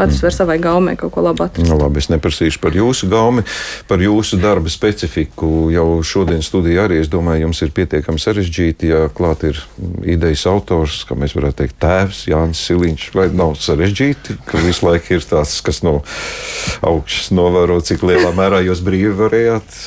Katrs 0.00 0.22
var 0.24 0.32
savai 0.34 0.56
gaumei 0.62 0.96
kaut 0.96 1.12
ko 1.12 1.24
labu 1.24 1.44
atrast. 1.44 1.68
Nu, 1.68 1.76
labi, 1.76 2.00
es 2.00 2.08
neprasīšu 2.08 2.60
par 2.62 2.76
jūsu 2.76 3.08
gaumi, 3.10 3.44
par 3.90 4.00
jūsu 4.00 4.38
darba 4.40 4.72
specifiku. 4.72 5.68
Jau 5.74 6.00
šodien 6.06 6.40
studijā 6.44 6.86
arī 6.88 7.02
es 7.02 7.10
domāju, 7.12 7.44
jums 7.46 7.60
ir 7.66 7.74
pietiekami 7.76 8.22
sarežģīti, 8.22 8.90
ja 8.90 9.02
klāt 9.12 9.44
ir 9.48 9.60
idejas 10.08 10.46
autors, 10.48 11.02
kā 11.08 11.16
mēs 11.18 11.36
varētu 11.36 11.60
teikt, 11.60 11.76
tēvs 11.82 12.22
Jānis 12.30 12.62
Siliņš. 12.64 13.08
Vai 13.16 13.26
nav 13.36 13.56
sarežģīti, 13.60 14.38
ka 14.48 14.62
visu 14.64 14.86
laiku 14.86 15.18
ir 15.18 15.26
tāds, 15.28 15.58
kas 15.66 15.82
no 15.84 15.98
augšas 16.86 17.30
novēro, 17.36 17.80
cik 17.84 18.04
lielā 18.08 18.32
mērā 18.36 18.62
jūs 18.64 18.80
brīvi 18.86 19.12
varējāt 19.20 19.78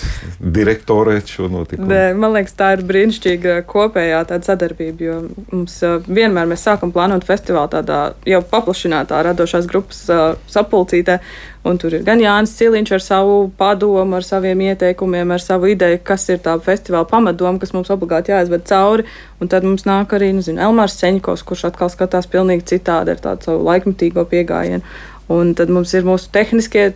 direktorēt 0.43 1.33
šo 1.33 1.49
notikumu? 1.51 1.89
Nē, 1.89 2.03
man 2.19 2.35
liekas, 2.37 2.53
tā 2.59 2.73
ir 2.77 2.85
brīnišķīga 2.89 3.57
kopējā 3.69 4.23
sadarbība, 4.43 5.07
jo 5.07 5.17
mums 5.51 5.79
vienmēr 6.05 6.49
mēs 6.49 6.65
sākam 6.67 6.93
plānot 6.93 7.25
festivālu 7.27 7.71
tādā 7.73 8.01
jau 8.27 8.41
paplašinātā 8.53 9.21
radošās 9.29 9.67
grupas 9.69 10.02
uh, 10.11 10.37
sapulcītē. 10.51 11.19
Un 11.63 11.77
tur 11.79 11.93
ir 11.95 12.01
gan 12.03 12.19
Jānis 12.19 12.57
Ciliņš 12.57 12.89
ar 12.97 13.03
savu 13.03 13.35
padomu, 13.57 14.17
ar 14.17 14.25
saviem 14.27 14.59
ieteikumiem, 14.65 15.29
ar 15.31 15.39
savu 15.39 15.69
ideju, 15.71 16.01
kas 16.03 16.27
ir 16.33 16.41
tā 16.43 16.57
festivāla 16.59 17.07
pamatdoma, 17.07 17.61
kas 17.61 17.71
mums 17.71 17.91
obligāti 17.93 18.33
jāizved 18.33 18.65
cauri. 18.67 19.07
Un 19.39 19.51
tad 19.51 19.63
mums 19.63 19.87
nāk 19.87 20.11
arī 20.17 20.33
nezinu, 20.35 20.59
Elmārs 20.65 20.97
Ceņkovs, 20.99 21.45
kurš 21.47 21.69
atkal 21.71 21.91
skatās 21.93 22.27
pilnīgi 22.27 22.67
citādi 22.75 23.15
ar 23.15 23.23
tādu 23.23 23.47
savu 23.47 23.63
laikmetīgo 23.69 24.27
pieejamību. 24.27 24.83
Un 25.31 25.53
tad 25.55 25.69
mums 25.71 25.93
ir 25.95 26.03
mūsu 26.03 26.27
tehniskie, 26.35 26.89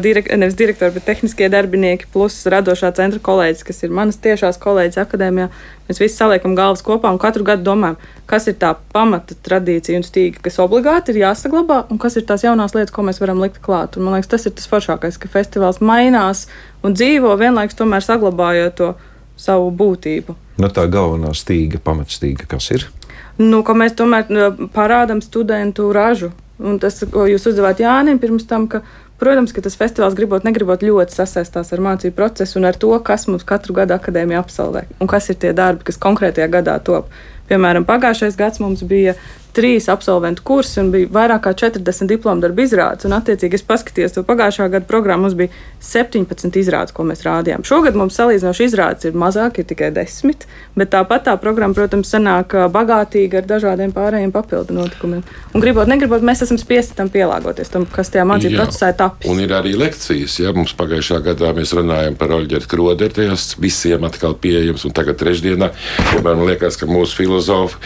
direk, 0.00 0.30
nevis 0.40 0.56
direktori, 0.56 0.94
bet 0.94 1.04
tehniskie 1.04 1.50
darbinieki, 1.52 2.06
plus 2.14 2.38
radošā 2.48 2.88
centra 2.96 3.20
kolēģis, 3.20 3.64
kas 3.68 3.82
ir 3.84 3.92
manas 3.92 4.16
tiešās 4.24 4.56
kolēģis 4.62 5.02
akadēmijā. 5.02 5.50
Mēs 5.84 6.00
visi 6.00 6.16
saliekam 6.16 6.54
galvas 6.56 6.80
kopā 6.86 7.12
un 7.12 7.20
katru 7.20 7.44
gadu 7.44 7.66
domājam, 7.66 7.98
kas 8.30 8.48
ir 8.48 8.56
tā 8.62 8.70
pamata 8.94 9.36
tradīcija 9.36 10.00
un 10.00 10.06
stīga, 10.06 10.40
kas 10.46 10.56
obligāti 10.64 11.12
ir 11.12 11.20
jāsaglabā, 11.26 11.82
un 11.92 12.00
kas 12.00 12.16
ir 12.16 12.24
tās 12.24 12.46
jaunās 12.46 12.72
lietas, 12.72 12.94
ko 12.94 13.04
mēs 13.04 13.20
varam 13.20 13.42
likt 13.44 13.60
klāt. 13.64 13.98
Un, 13.98 14.06
man 14.08 14.16
liekas, 14.16 14.32
tas 14.32 14.48
ir 14.48 14.56
tas 14.56 14.70
foršākais, 14.70 15.20
ka 15.20 15.28
festivāls 15.28 15.82
mainās 15.84 16.46
un 16.80 16.96
dzīvo 16.96 17.36
vienlaikus 17.36 17.76
tomēr 17.76 18.06
saglabājot 18.06 18.78
to 18.80 18.94
savu 19.36 19.68
būtību. 19.76 20.38
No 20.56 20.70
nu, 20.70 20.72
tā 20.72 20.86
galvenā 20.88 21.34
stīga, 21.36 21.82
pamatstīga, 21.84 22.48
kas 22.48 22.70
ir? 22.72 22.88
Nu, 23.36 23.60
mēs 23.60 23.96
tomēr 23.98 24.30
parādām 24.72 25.20
studentu 25.20 25.90
ražu, 25.92 26.30
Un 26.62 26.78
tas, 26.78 27.00
ko 27.10 27.26
jūs 27.26 27.48
uzdevāt 27.50 27.80
Jānim 27.82 28.20
pirms 28.22 28.46
tam, 28.46 28.68
ka, 28.70 28.84
protams, 29.18 29.54
ka 29.54 29.62
tas 29.64 29.74
festivāls 29.78 30.14
gribot, 30.14 30.44
negribot 30.46 30.84
ļoti 30.86 31.16
sasaistās 31.16 31.72
ar 31.74 31.82
mācību 31.82 32.14
procesu 32.14 32.60
un 32.60 32.68
ar 32.70 32.78
to, 32.78 32.92
kas 33.02 33.26
mums 33.30 33.46
katru 33.48 33.74
gadu 33.74 33.96
akadēmija 33.96 34.42
absolvē 34.44 34.84
un 35.00 35.10
kas 35.10 35.30
ir 35.32 35.40
tie 35.42 35.54
darbi, 35.56 35.86
kas 35.88 35.98
konkrētajā 35.98 36.46
gadā 36.52 36.76
top. 36.84 37.10
Piemēram, 37.50 37.84
pagājušais 37.88 38.38
gads 38.38 38.62
mums 38.62 38.84
bija 38.86 39.16
trīs 39.54 39.88
absolventu 39.92 40.42
kursi 40.46 40.80
un 40.82 40.90
bija 40.94 41.10
vairāk 41.14 41.44
kā 41.46 41.54
40 41.64 42.10
diplomu 42.10 42.42
darbu 42.44 42.64
izrādes. 42.64 43.06
Un, 43.08 43.14
attiecīgi, 43.16 43.58
es 43.58 43.66
paskatījos 43.66 44.16
to 44.16 44.24
pagājušā 44.26 44.68
gada 44.72 44.88
programmu, 44.88 45.28
mums 45.28 45.36
bija 45.38 45.52
17 45.84 46.58
izrādes, 46.60 46.94
ko 46.94 47.06
mēs 47.06 47.24
rādījām. 47.26 47.64
Šogad 47.66 47.96
mums 47.98 48.16
salīdzinoši 48.18 48.68
izrādes 48.68 49.08
ir 49.08 49.18
mazāk, 49.18 49.60
ir 49.60 49.68
tikai 49.70 49.90
10, 49.94 50.46
bet 50.78 50.92
tāpat 50.92 51.28
tā 51.28 51.36
programma, 51.40 51.76
protams, 51.76 52.10
sanāk 52.10 52.56
bagātīga 52.74 53.42
ar 53.42 53.48
dažādiem 53.48 53.94
pārējiem 53.94 54.32
papildu 54.34 54.76
notikumiem. 54.76 55.22
Un 55.54 55.64
gribot, 55.64 55.88
negribot, 55.90 56.24
mēs 56.26 56.44
esam 56.46 56.58
spiesti 56.60 56.96
tam 56.98 57.10
pielāgoties, 57.14 57.70
tam, 57.72 57.86
kas 57.90 58.10
tajā 58.12 58.26
mācību 58.28 58.58
procesā 58.58 58.90
ir 58.92 58.98
tapis. 58.98 59.30
Un 59.30 59.42
ir 59.44 59.54
arī 59.54 59.74
lekcijas, 59.78 60.38
ja 60.42 60.54
mums 60.56 60.74
pagājušā 60.78 61.20
gadā 61.24 61.52
mēs 61.56 61.74
runājam 61.76 62.18
par 62.18 62.34
Oļģeru 62.38 62.70
Kroderu, 62.70 63.14
tajās 63.14 63.52
visiem 63.62 64.04
atkal 64.08 64.36
pieejams, 64.40 64.86
un 64.88 64.96
tagad 64.96 65.20
trešdienā, 65.20 65.70
piemēram, 66.10 66.44
liekas, 66.50 66.78
ka 66.80 66.88
mūsu 66.90 67.20
filozofi, 67.20 67.78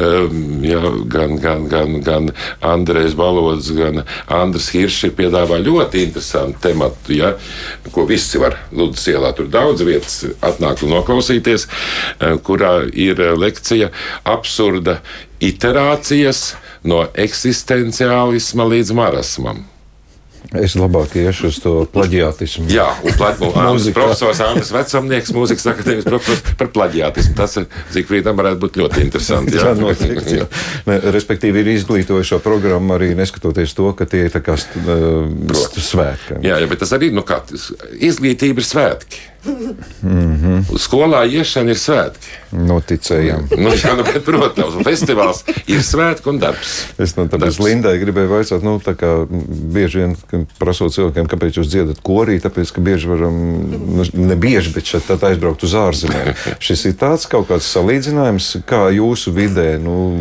um, 0.00 0.64
ja, 0.64 0.80
gan, 1.10 1.36
gan, 1.42 1.66
gan, 1.70 1.98
gan 2.04 2.30
Andrēs 2.64 3.16
Balods, 3.18 3.70
gan 3.76 4.04
Andris 4.30 4.70
Hiršs 4.74 5.08
ir 5.08 5.16
piedāvā 5.18 5.60
ļoti 5.62 6.04
interesantu 6.06 6.62
tematu, 6.68 7.14
ja, 7.16 7.34
ko 7.94 8.06
visi 8.08 8.40
var 8.42 8.58
Ludus 8.72 9.06
ielā. 9.10 9.32
Tur 9.36 9.50
daudz 9.52 9.84
vietas 9.86 10.22
atnākt 10.40 10.84
un 10.86 10.94
noklausīties, 10.96 11.66
eh, 12.20 12.38
kurā 12.46 12.74
ir 12.92 13.20
lekcija 13.36 13.90
absurda 14.24 15.00
iterācijas 15.40 16.54
no 16.84 17.04
eksistenciālisma 17.14 18.66
līdz 18.74 18.96
marasmam. 18.96 19.64
Es 20.58 20.74
labāk 20.74 21.14
iešu 21.14 21.46
uz 21.52 21.58
to 21.62 21.72
plaģiātismu. 21.94 22.66
Jā, 22.74 22.88
un 23.06 23.14
plaģiātismu. 23.14 23.92
profesors 23.98 24.40
Andris 24.42 24.72
Vecamnieks, 24.74 25.30
mūzikas 25.36 25.68
akadēmijas 25.70 26.08
profesors 26.08 26.56
par 26.58 26.72
plaģiātismu. 26.74 27.36
Tas, 27.38 27.54
Zikfrīdam, 27.94 28.38
varētu 28.40 28.62
būt 28.64 28.80
ļoti 28.82 29.04
interesanti. 29.06 29.54
Jā, 29.54 29.70
jā 29.70 29.76
noteikti. 29.78 30.36
Jā. 30.40 30.48
Ne, 30.88 30.98
respektīvi, 31.14 31.62
ir 31.62 31.74
izglītojušo 31.76 32.40
programmu 32.42 32.96
arī 32.96 33.12
neskatoties 33.18 33.76
to, 33.78 33.92
ka 33.94 34.08
tie 34.10 34.26
ir 34.26 34.34
tā 34.34 34.42
kā 34.42 34.56
uh, 34.58 35.60
svētki. 35.78 36.40
Jā, 36.46 36.58
jā, 36.58 36.70
bet 36.70 36.82
tas 36.82 36.94
arī, 36.98 37.12
nu 37.14 37.22
kā, 37.26 37.42
izglītība 38.10 38.62
ir 38.62 38.66
svētki. 38.66 39.29
Mm 39.44 40.36
-hmm. 40.36 40.78
Skolā 40.78 41.24
iešana 41.24 41.70
ir 41.70 41.76
svētki. 41.76 42.28
Noticējām. 42.52 43.46
nu, 43.56 43.70
jā, 43.70 43.96
nu, 43.96 44.02
bet, 44.02 44.24
protams, 44.24 44.74
festivāls 44.84 45.44
ir 45.66 45.80
svētki 45.80 46.28
un 46.28 46.38
darbs. 46.38 46.84
Es 46.98 47.16
no 47.16 47.24
tāpēc 47.24 47.38
darbs. 47.38 47.58
Lindai 47.58 47.98
gribēju 47.98 48.28
vaicāt, 48.28 48.62
nu, 48.62 48.76
tā 48.84 48.94
kā 48.94 49.26
bieži 49.74 49.98
vien 49.98 50.16
prasot 50.58 50.92
cilvēkiem, 50.92 51.28
kāpēc 51.30 51.56
jūs 51.56 51.72
dziedat 51.72 52.02
korī, 52.02 52.40
tāpēc, 52.40 52.72
ka 52.72 52.80
bieži 52.80 53.08
varam, 53.08 53.34
nu, 53.96 54.04
ne 54.12 54.36
bieži, 54.36 54.74
bet 54.74 54.84
šeit 54.84 55.06
tad 55.08 55.24
aizbraukt 55.24 55.62
uz 55.62 55.74
ārzemēm. 55.74 56.34
Šis 56.66 56.84
ir 56.84 56.96
tāds 57.00 57.28
kaut 57.30 57.48
kāds 57.48 57.70
salīdzinājums, 57.72 58.56
kā 58.66 58.90
jūsu 58.92 59.32
vidē, 59.32 59.78
nu, 59.78 60.20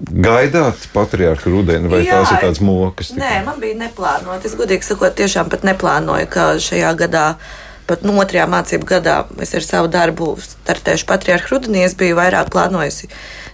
gaidāt 0.00 0.88
patriārhu 0.94 1.52
rudeni, 1.52 1.88
vai 1.88 2.02
Jā, 2.04 2.18
tās 2.18 2.32
ir 2.32 2.42
tādas 2.44 2.60
mokas? 2.64 3.12
Tikai? 3.12 3.22
Nē, 3.22 3.44
man 3.46 3.60
bija 3.60 3.78
neplānota. 3.80 4.44
Es 4.48 4.56
godīgi 4.58 4.86
sakot, 4.86 5.14
tiešām 5.16 5.50
pat 5.52 5.64
neplānoju, 5.66 6.28
ka 6.32 6.48
šajā 6.62 6.92
gadā 6.98 7.26
pat 7.86 8.04
no 8.06 8.16
otrajā 8.20 8.46
mācību 8.50 8.88
gadā 8.88 9.16
es 9.42 9.54
ar 9.56 9.64
savu 9.64 9.90
darbu 9.92 10.34
startēšu 10.42 11.06
patriarhu 11.08 11.54
rudenī. 11.54 11.84
Es 11.86 11.96
biju 11.98 12.18
vairāk 12.18 12.50
plānojusi 12.54 13.10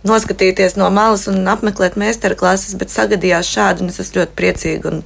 noskatīties 0.06 0.74
no 0.78 0.88
malas 0.90 1.28
un 1.30 1.46
apmeklēt 1.48 1.96
meistara 2.00 2.36
klases, 2.38 2.74
bet 2.78 2.90
sagadījās 2.92 3.50
šādi, 3.52 3.86
es 3.90 4.00
esmu 4.02 4.22
ļoti 4.22 4.36
priecīga. 4.38 4.90
Un 4.90 5.02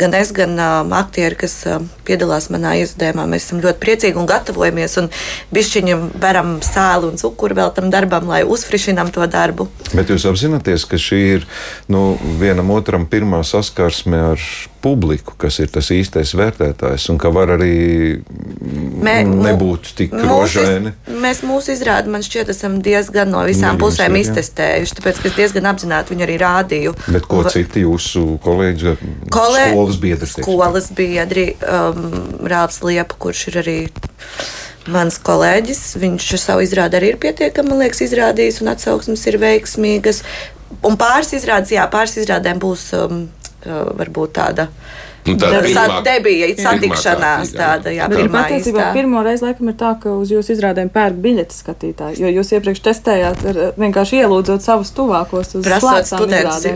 gan 0.00 0.16
es, 0.18 0.32
gan 0.34 0.56
uh, 0.58 0.80
aktieri, 0.98 1.38
kas 1.38 1.54
uh, 1.70 1.78
piedalās 2.08 2.50
manā 2.52 2.74
izdevumā, 2.82 3.28
mēs 3.30 3.46
esam 3.46 3.62
ļoti 3.62 3.82
priecīgi 3.82 4.20
un 4.20 4.28
gatavojamies, 4.30 4.96
un 5.02 5.10
bišķiņam 5.54 6.06
veram 6.22 6.56
sāli 6.66 7.10
un 7.12 7.20
cukuru 7.20 7.60
vēl 7.60 7.74
tam 7.76 7.92
darbam, 7.94 8.26
lai 8.30 8.42
uzfrišinam 8.42 9.12
to 9.14 9.26
darbu. 9.30 9.68
Bet 9.94 10.10
jūs 10.10 10.26
apzināties, 10.30 10.86
ka 10.90 10.98
šī 11.00 11.22
ir 11.36 11.48
nu, 11.90 12.14
vienam 12.42 12.74
otram 12.74 13.06
pirmā 13.10 13.44
saskarsme 13.46 14.24
ar 14.32 14.50
publiku, 14.82 15.34
kas 15.40 15.58
ir 15.62 15.70
tas 15.72 15.90
īstais 15.94 16.32
vērtētājs, 16.38 17.08
un 17.12 17.18
ka 17.20 17.30
var 17.34 17.54
arī 17.56 18.20
Mē, 19.00 19.16
nebūt 19.28 19.92
tik 19.98 20.14
rožaini. 20.14 20.92
Mēs 21.22 21.42
mūsu 21.46 21.74
izrādi, 21.74 22.12
man 22.12 22.24
šķiet, 22.24 22.52
esam 22.54 22.78
diezgan 22.84 23.32
no 23.32 23.42
visām 23.48 23.76
Mē, 23.76 23.82
pusēm 23.82 24.16
ir, 24.16 24.24
iztestējuši, 24.26 24.96
tāpēc 24.98 25.20
es 25.30 25.36
diezgan 25.38 25.70
apzināti 25.72 26.14
viņu 26.14 26.26
arī 26.26 26.38
rādīju. 26.42 26.94
Bet 27.08 27.28
ko 27.30 27.42
un, 27.44 27.50
citi 27.52 27.84
jūsu 27.84 28.24
kolēģi, 28.44 28.96
Kolē, 29.32 29.66
skolas 29.72 30.00
biedri? 30.02 30.30
Skolas 30.34 30.90
biedri, 30.96 31.46
um, 31.64 32.08
Rāvs 32.50 32.80
Liepa, 32.86 33.18
kurš 33.20 33.46
ir 33.52 33.60
arī 33.64 33.78
mans 34.90 35.18
kolēģis. 35.24 35.82
Viņš 36.00 36.30
savu 36.40 36.64
izrādi 36.64 36.98
arī 36.98 37.12
ir 37.14 37.20
pietiekami, 37.22 37.72
man 37.72 37.84
liekas, 37.84 38.04
izrādījis, 38.06 38.62
un 38.64 38.72
atsauksmes 38.72 39.26
ir 39.30 39.40
veiksmīgas. 39.42 40.24
Un 40.86 40.96
pāris 41.00 41.34
izrādes, 41.36 41.72
jā, 41.74 41.84
pāris 41.90 42.16
izrādēm 42.22 42.60
būs 42.62 42.90
um, 42.96 43.24
varbūt 43.66 44.34
tāda 44.38 44.68
Nu, 45.26 45.36
tā 45.36 45.50
pirmā, 45.60 46.00
debija, 46.04 46.48
satikšanās 46.56 47.52
tāda, 47.52 47.92
jā, 47.92 48.06
Bet 48.08 48.22
pirmā 48.22 48.44
patiesībā 48.46 48.86
pirmo 48.96 49.20
reizi 49.24 49.44
laikam 49.44 49.68
ir 49.68 49.76
tā, 49.80 49.92
ka 50.00 50.14
uz 50.16 50.32
jūsu 50.32 50.54
izrādēm 50.54 50.88
pērk 50.94 51.18
biļetes 51.20 51.60
skatītāji, 51.60 52.22
jo 52.22 52.30
jūs 52.38 52.52
iepriekš 52.56 52.80
testējāt 52.86 53.44
ar 53.50 53.60
vienkārši 53.80 54.22
ielūdzot 54.22 54.64
savus 54.64 54.92
tuvākos 54.96 55.52
uz 55.58 55.66
Prasot 55.66 56.08
studentus, 56.08 56.66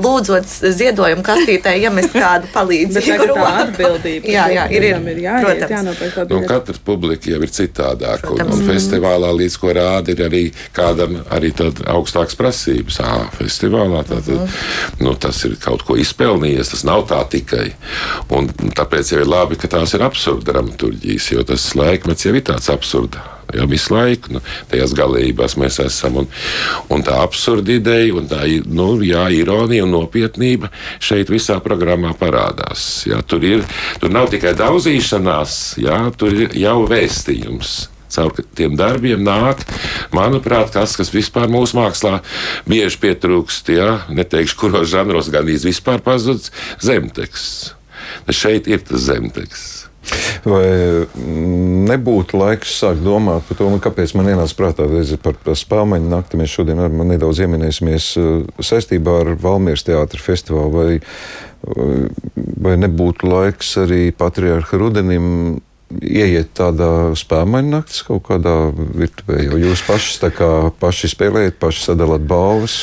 lūdzot 0.00 0.48
ziedojumu 0.48 1.24
kastītē, 1.26 1.74
ja 1.80 1.92
mēs 1.92 2.08
kādu 2.14 2.48
palīdzību. 2.56 3.18
Bet 3.20 3.34
tā 3.36 3.50
atbildība. 3.66 4.32
jā, 4.32 4.46
jā, 4.54 4.64
ir, 4.72 4.88
ir, 4.88 5.04
ir 5.12 5.22
jāiet, 5.26 5.66
jānopērk 5.76 6.16
tā 6.16 6.24
biļete. 6.24 6.40
Nu, 6.40 6.48
katra 6.48 6.82
publika 6.86 7.32
jau 7.34 7.42
ir 7.44 7.54
citādāka, 7.54 8.32
un, 8.32 8.42
un 8.46 8.64
festivālā 8.70 9.34
līdz 9.42 9.58
ko 9.60 9.74
rāda 9.76 10.14
ir 10.14 10.24
arī 10.24 10.42
kādam 10.76 11.20
arī 11.36 11.52
tad 11.56 11.84
augstāks 11.90 12.38
prasības. 12.40 13.00
Ā, 13.04 13.12
festivālā 13.36 14.02
tātad, 14.08 14.40
mm. 14.40 15.04
nu, 15.04 15.14
tas 15.20 15.44
ir 15.48 15.56
kaut 15.60 15.84
ko 15.86 15.98
izpelnījies, 16.00 16.72
tas 16.74 16.86
nav 16.88 17.06
tā 17.10 17.20
tikai. 17.36 17.68
Un 18.36 18.48
tāpēc 18.76 19.14
jau 19.14 19.20
ir 19.24 19.30
labi, 19.30 19.58
ka 19.60 19.70
tās 19.70 19.94
ir 19.96 20.06
absurda 20.06 20.52
dramaturgijas, 20.52 21.30
jo 21.34 21.44
tas 21.46 21.70
laikmets 21.78 22.26
jau 22.26 22.34
ir 22.36 22.46
tāds 22.46 22.70
absurda 22.72 23.22
jau 23.54 23.66
visu 23.70 23.94
laiku. 23.94 24.34
Nu, 24.36 24.42
tajās 24.70 24.94
galībās 24.96 25.56
mēs 25.60 25.80
esam. 25.84 26.20
Un, 26.22 26.28
un 26.92 27.04
tā 27.06 27.20
absurda 27.22 27.74
ideja, 27.74 28.14
un 28.16 28.28
tā 28.30 28.44
nu, 28.66 28.92
jā, 29.06 29.26
ironija 29.34 29.86
un 29.86 29.94
nopietnība 29.94 30.72
šeit 31.02 31.32
visā 31.32 31.60
programmā 31.64 32.14
parādās. 32.18 33.06
Jā, 33.08 33.22
tur, 33.26 33.44
ir, 33.46 33.64
tur 34.02 34.12
nav 34.14 34.30
tikai 34.32 34.54
daudzīšanās, 34.58 35.56
jā, 35.82 36.02
tur 36.18 36.36
ir 36.46 36.58
jau 36.58 36.82
vēstījums 36.90 37.80
caur 38.10 38.34
tiem 38.58 38.74
darbiem 38.74 39.20
nāk, 39.22 39.62
manuprāt, 40.10 40.72
tas, 40.74 40.96
kas 40.98 41.12
vispār 41.14 41.46
mūsu 41.46 41.78
mākslā 41.78 42.16
bieži 42.66 42.98
pietrūkst, 43.04 43.70
ja 43.76 44.00
neteikšu, 44.10 44.58
kuros 44.58 44.90
žanros 44.90 45.30
gan 45.30 45.46
īsti 45.46 45.70
vispār 45.70 46.02
pazudis 46.02 46.50
zemteksts. 46.82 47.76
Šeit 48.30 48.68
ir 48.70 48.82
tas 48.86 49.06
zemteksts. 49.08 49.86
Vai 50.48 50.64
nebūtu 51.90 52.38
laiks 52.40 52.72
sākt 52.80 53.02
domāt 53.04 53.44
par 53.46 53.58
to, 53.58 53.68
nu, 53.68 53.80
kāpēc 53.84 54.14
man 54.16 54.30
ienāca 54.32 54.56
prātā 54.56 54.86
par, 55.20 55.36
par 55.44 55.58
spēļu 55.60 56.00
nakti? 56.08 56.40
Mēs 56.40 56.54
šodien 56.56 56.80
nedaudz 57.10 57.42
ieminēsimies 57.44 58.06
uh, 58.18 58.30
saistībā 58.64 59.20
ar 59.20 59.34
Valmieras 59.42 59.84
teātra 59.86 60.22
festivālu. 60.24 60.72
Vai, 60.72 61.00
vai 62.64 62.78
nebūtu 62.80 63.28
laiks 63.28 63.74
arī 63.84 64.08
patriārha 64.16 64.80
rudenim 64.80 65.60
ieiet 65.98 66.52
tādā 66.54 67.10
spēļu 67.18 67.64
naktas 67.70 68.04
kaut 68.06 68.22
kādā 68.28 68.54
virtuvē, 68.74 69.40
jo 69.46 69.58
jūs 69.58 69.82
paši, 69.86 70.30
kā, 70.36 70.50
paši 70.80 71.10
spēlējat, 71.14 71.58
paši 71.62 71.84
sadalāt 71.88 72.24
balvas, 72.30 72.76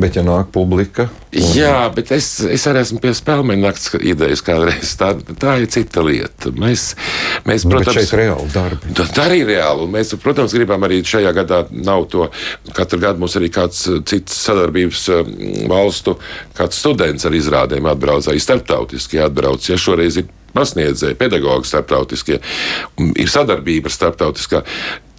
bet 0.00 0.18
ja 0.18 0.24
nāk 0.26 0.50
publika. 0.52 1.08
Un... 1.30 1.46
Jā, 1.54 1.84
bet 1.94 2.10
es, 2.14 2.28
es 2.42 2.64
arī 2.66 2.82
esmu 2.82 2.98
pie 3.02 3.12
spēļu 3.14 3.56
naktas 3.60 3.94
idejas 4.02 4.42
kādreiz. 4.44 4.96
Tā, 4.98 5.12
tā 5.40 5.56
ir 5.62 5.68
cita 5.70 6.02
lieta. 6.02 6.50
Mēs, 6.50 6.88
mēs 7.46 7.64
nu, 7.64 7.76
protams, 7.76 8.00
šeit 8.00 8.16
reāli 8.18 8.48
darbi. 8.50 8.94
Tā, 8.98 9.06
tā 9.14 9.28
arī 9.28 9.44
ir 9.44 9.52
reāli. 9.52 9.86
Mēs, 9.94 10.10
protams, 10.20 10.56
gribam 10.56 10.82
arī 10.88 11.00
šajā 11.06 11.30
gadā 11.36 11.62
nav 11.70 12.08
to. 12.10 12.26
Katru 12.74 12.98
gadu 13.04 13.22
mums 13.22 13.38
arī 13.38 13.52
kāds 13.54 13.86
cits 14.10 14.42
sadarbības 14.48 15.06
valstu, 15.70 16.18
kāds 16.58 16.82
students 16.82 17.28
ar 17.28 17.38
izrādēm 17.38 17.88
atbrauc, 17.92 18.26
arī 18.26 18.42
starptautiski 18.42 19.22
atbrauc. 19.22 19.70
Ja 19.70 19.78
šoreiz 19.78 20.18
ir 20.18 20.28
pasniedzēji, 20.54 21.18
pedagoģi 21.20 21.70
starptautiskie, 21.70 22.40
ir 22.98 23.30
sadarbība 23.30 23.92
starptautiskā. 23.92 24.62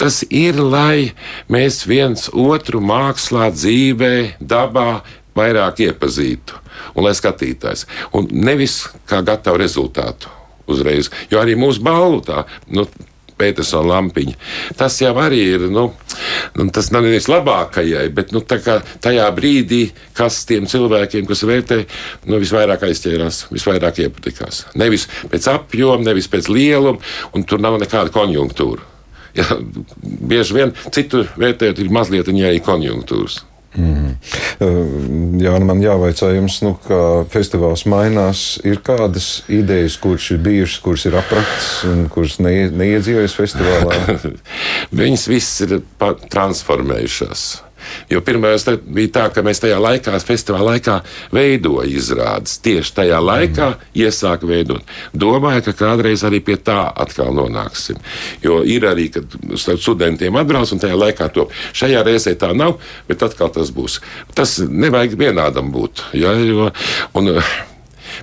Tas 0.02 0.22
ir, 0.30 0.58
lai 0.58 1.12
mēs 1.52 1.84
viens 1.90 2.28
otru 2.34 2.82
mākslā, 2.84 3.52
dzīvē, 3.54 4.42
dabā 4.42 5.04
vairāk 5.38 5.84
iepazītu 5.88 6.58
un 6.96 7.06
lai 7.06 7.14
skatītājs. 7.18 7.86
Un 8.18 8.28
nevis 8.32 8.84
kā 9.10 9.22
gatavu 9.26 9.62
rezultātu 9.62 10.32
uzreiz, 10.72 11.12
jo 11.32 11.40
arī 11.42 11.56
mūsu 11.60 11.84
balvu 11.86 12.22
tā. 12.28 12.46
Nu, 12.72 12.88
Petersona 13.42 13.96
lampiņa. 13.96 14.36
Tas 14.78 15.00
jau 15.02 15.16
arī 15.18 15.40
ir, 15.56 15.64
nu, 15.74 15.88
nu 16.60 16.68
tas 16.74 16.92
nav 16.94 17.06
nevis 17.06 17.30
labākajai, 17.32 18.06
bet 18.16 18.34
nu, 18.36 18.42
tajā 18.44 19.28
brīdī, 19.36 19.82
kas 20.18 20.42
tiem 20.50 20.68
cilvēkiem, 20.72 21.28
kas 21.30 21.44
vērtē, 21.48 21.82
nu, 22.30 22.40
visvairāk 22.42 22.88
aizķērās, 22.88 23.46
visvairāk 23.54 24.02
iepatikās. 24.06 24.66
Nevis 24.80 25.08
pēc 25.32 25.50
apjoma, 25.54 26.04
nevis 26.10 26.30
pēc 26.32 26.50
lieluma, 26.52 27.02
un 27.36 27.48
tur 27.48 27.64
nav 27.64 27.80
nekāda 27.82 28.14
konjunktūra. 28.14 28.88
Ja, 29.38 29.46
bieži 30.04 30.58
vien 30.58 30.74
citur 30.92 31.30
vērtējot, 31.40 31.80
ir 31.80 31.94
mazliet 31.94 32.28
arī 32.32 32.60
konjunktūras. 32.64 33.40
Mm. 33.72 34.16
Jā, 35.42 35.54
nu 35.62 35.68
man 35.70 35.80
jāvaicā 35.84 36.34
jums, 36.36 36.58
nu, 36.66 36.74
kā 36.84 37.00
festivāls 37.32 37.86
mainās, 37.90 38.60
ir 38.68 38.82
kādas 38.84 39.46
idejas, 39.52 39.96
kuras 40.02 40.28
ir 40.34 40.42
bijušas, 40.44 40.82
kuras 40.84 41.08
ir 41.08 41.18
aprakts 41.22 41.70
un 41.88 42.06
kuras 42.12 42.38
ne, 42.44 42.68
neiedzīvojas 42.70 43.38
festivālā? 43.40 44.20
Viņas 45.02 45.28
visas 45.32 45.66
ir 45.68 45.78
transformējušās. 46.34 47.46
Jo 48.12 48.22
pirmais 48.26 48.66
bija 48.86 49.14
tā, 49.18 49.26
ka 49.34 49.44
mēs 49.46 49.62
tajā 49.64 49.80
laikā, 49.82 50.14
festivāla 50.26 50.76
laikā, 50.76 50.98
veidojām 51.36 51.92
izrādes. 51.92 52.58
Tieši 52.64 52.96
tajā 53.02 53.20
laikā 53.24 53.70
mm. 53.72 53.90
iesāka 54.04 54.48
veidot. 54.50 54.86
Domāju, 55.14 55.66
ka 55.70 55.76
kādreiz 55.86 56.26
arī 56.28 56.42
pie 56.46 56.58
tā 56.62 56.84
atkal 56.90 57.34
nonāksim. 57.36 58.00
Jo 58.44 58.62
ir 58.68 58.86
arī, 58.90 59.10
kad 59.14 59.38
studentiem 59.58 60.38
atbrauc 60.40 60.72
un 60.74 60.84
tajā 60.84 61.00
laikā 61.00 61.32
to 61.36 61.48
šajā 61.78 62.06
reizē 62.08 62.36
tā 62.40 62.52
nav, 62.58 62.78
bet 63.10 63.24
atkal 63.26 63.52
tas 63.54 63.74
būs. 63.74 64.00
Tas 64.38 64.60
nevajag 64.62 65.18
vienādam 65.20 65.74
būt. 65.74 66.08
Ja, 66.18 66.36
jo, 66.38 66.72
un, 67.18 67.36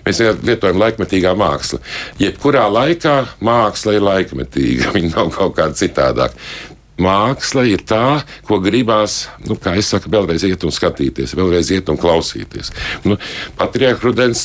Mēs 0.04 0.20
lietojam 0.20 0.78
laikmetīgā 0.82 1.32
māksla. 1.38 1.78
Jebkurā 2.20 2.66
laikā 2.70 3.14
māksla 3.44 3.96
ir 3.96 4.04
laikmetīga. 4.04 4.90
Viņa 4.96 5.14
nav 5.14 5.32
kaut 5.34 5.56
kāda 5.56 5.78
citādāka 5.78 6.36
māksla 7.02 7.64
ir 7.70 7.82
tā, 7.88 8.20
ko 8.48 8.58
gribās, 8.62 9.28
nu, 9.46 9.56
kā 9.60 9.74
es 9.78 9.90
saku, 9.92 10.10
vēlreiz 10.12 10.44
iet 10.48 10.64
un 10.66 10.74
skatīties, 10.74 11.34
vēlreiz 11.38 11.70
iet 11.74 11.90
un 11.92 11.98
klausīties. 12.00 12.72
Nu, 13.06 13.18
Patriarchs 13.58 14.04
Rudens 14.04 14.44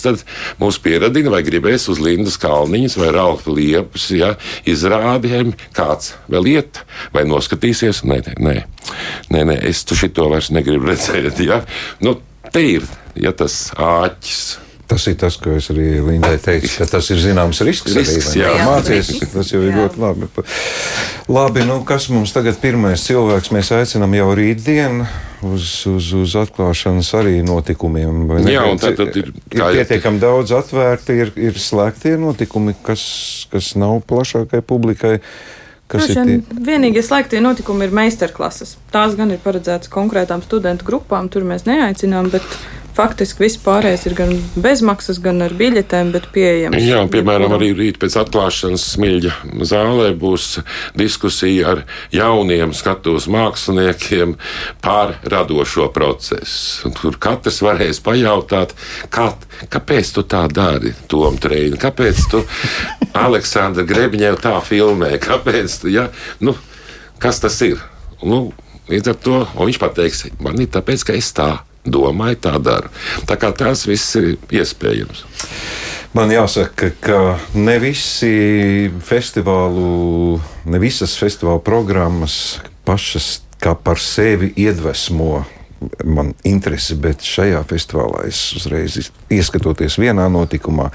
mūs 0.61 0.79
pieradina, 0.83 1.33
vai 1.33 1.43
gribēs 1.45 1.87
uz 1.91 2.01
Lindas 2.03 2.37
kalniņas 2.41 2.97
vai 3.01 3.11
Ralfa 3.15 3.53
liepas, 3.53 4.09
ja, 4.13 4.33
izrādījumi, 4.69 5.55
kāds 5.75 6.13
vēl 6.31 6.51
iet, 6.55 6.83
vai 7.15 7.25
noskatīsies. 7.29 8.03
Nē, 8.09 8.21
nē, 8.37 8.57
nē, 9.33 9.45
nē 9.49 9.57
es 9.69 9.83
tu 9.87 9.97
šito 9.97 10.29
vairs 10.31 10.51
negribu 10.53 10.91
redzēt. 10.91 11.41
Ja. 11.43 11.63
Nu, 12.03 12.17
te 12.53 12.63
ir 12.75 12.85
ja, 13.15 13.33
tas 13.35 13.71
āķis 13.77 14.43
Tas 14.93 15.07
ir 15.09 15.15
tas, 15.17 15.33
ko 15.41 15.55
es 15.57 15.71
arī 15.73 15.87
Lindai 16.05 16.35
teicu, 16.37 16.69
ka 16.77 16.85
tas 16.85 17.07
ir 17.09 17.17
zināms 17.17 17.63
risks. 17.65 17.95
risks 17.97 18.27
arī, 18.29 18.43
jā, 18.43 18.49
jā, 18.53 18.65
mācies, 18.69 19.07
tas 19.31 19.47
jau 19.49 19.61
ir 19.65 19.71
ļoti 19.73 20.01
labi. 20.03 20.27
Labi, 21.33 21.63
nu 21.65 21.79
kas 21.87 22.05
mums 22.13 22.29
tagad 22.35 22.59
pirmais 22.61 23.01
cilvēks? 23.07 23.49
Mēs 23.55 23.71
aicinām 23.73 24.13
jau 24.13 24.27
rītdien 24.37 25.01
uz, 25.49 25.71
uz, 25.89 26.11
uz 26.19 26.35
atklāšanas 26.43 27.09
arī 27.17 27.39
notikumiem. 27.47 28.21
Jā, 28.45 28.67
un 28.69 28.77
tad, 28.83 28.99
tad 29.01 29.17
ir, 29.17 29.31
ir 29.33 29.65
pietiekami 29.79 30.21
daudz 30.21 30.53
atvērti, 30.59 31.17
ir, 31.25 31.33
ir 31.49 31.57
slēgtie 31.57 32.13
notikumi, 32.21 32.77
kas, 32.85 33.01
kas 33.49 33.73
nav 33.73 34.03
plašākai 34.05 34.61
publikai. 34.61 35.17
Tie... 35.89 36.37
Vienīgie 36.69 37.01
slēgtie 37.05 37.41
notikumi 37.41 37.89
ir 37.89 37.97
meistarklases. 37.97 38.77
Tās 38.93 39.17
gan 39.17 39.33
ir 39.33 39.41
paredzētas 39.41 39.89
konkrētām 39.93 40.45
studentu 40.45 40.85
grupām, 40.85 41.33
tur 41.33 41.49
mēs 41.49 41.65
neaicinām, 41.65 42.29
bet 42.33 42.45
Faktiski 42.93 43.41
viss 43.41 43.57
pārējais 43.57 44.03
ir 44.05 44.13
gan 44.13 44.31
bezmaksas, 44.61 45.17
gan 45.23 45.41
ar 45.41 45.53
biļetēm, 45.57 46.11
bet 46.13 46.27
pieejams. 46.35 46.77
Jā, 46.85 46.99
piemēram, 47.09 47.55
arī 47.55 47.71
rīt 47.73 47.97
pēc 48.01 48.19
atklāšanas 48.21 48.83
smilģa 48.93 49.31
zālē 49.65 50.11
būs 50.21 50.59
diskusija 50.99 51.71
ar 51.71 51.81
jauniem 52.13 52.75
skatuves 52.77 53.25
māksliniekiem 53.33 54.35
par 54.85 55.15
radošo 55.25 55.87
procesu. 55.95 56.93
Tur 56.99 57.17
katrs 57.17 57.63
varēs 57.65 58.03
pajautāt, 58.05 58.77
kā, 59.09 59.31
kāpēc 59.73 60.13
tu 60.13 60.27
tā 60.29 60.45
dari, 60.53 60.93
Tom 61.09 61.41
Treini, 61.41 61.81
kāpēc 61.81 62.23
tu 62.29 62.45
Aleksandra 63.25 63.89
Grebņēv 63.89 64.37
tā 64.45 64.53
filmē, 64.61 65.15
kāpēc 65.23 65.81
tu, 65.81 65.93
ja, 65.97 66.11
nu, 66.45 66.53
kas 67.17 67.41
tas 67.41 67.57
ir? 67.65 67.81
Nu, 68.21 68.51
līdz 68.93 69.15
ar 69.15 69.21
to 69.25 69.45
viņš 69.57 69.81
pateiks, 69.81 70.27
man 70.45 70.61
ir 70.61 70.69
tāpēc, 70.77 71.09
ka 71.09 71.17
es 71.17 71.33
tā 71.33 71.55
domāju, 71.85 72.41
tā 72.47 72.57
dara. 72.63 72.91
Tā 73.29 73.37
kā 73.39 73.51
tas 73.55 73.85
viss 73.87 74.15
ir 74.19 74.35
iespējams. 74.53 75.25
Man 76.13 76.29
jāsaka, 76.29 76.91
ka 77.01 77.19
ne 77.57 77.79
visi 77.81 78.91
festivālu, 79.01 80.37
ne 80.69 80.81
visas 80.81 81.15
festivāla 81.17 81.63
programmas 81.65 82.59
pašas 82.85 83.39
kā 83.63 83.73
par 83.79 83.97
sevi 83.97 84.51
iedvesmo 84.59 85.45
man 86.05 86.33
interesi, 86.47 86.95
bet 86.99 87.23
šajā 87.25 87.61
festivālā 87.69 88.25
es 88.29 88.39
uzreiz 88.57 89.09
ieskatoties 89.33 89.97
vienā 90.01 90.27
notikumā, 90.31 90.89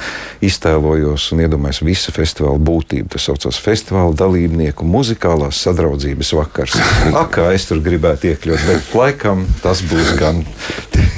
iztēlojos 0.45 1.31
un 1.35 1.45
iedomājos 1.45 1.83
visu 1.87 2.15
festivāla 2.15 2.61
būtību. 2.71 3.11
Tas 3.15 3.29
saucās 3.31 3.61
festivāla 3.63 4.17
dalībnieku 4.19 4.87
muzikālās 4.89 5.63
sadraudzības 5.67 6.35
vakars. 6.39 6.79
Ak, 7.23 7.35
kā 7.39 7.51
es 7.57 7.69
tur 7.71 7.83
gribētu 7.85 8.33
iekļūt, 8.33 8.67
bet 8.69 8.97
laikam 8.99 9.47
tas 9.65 9.85
būs 9.89 10.15
gan 10.21 10.45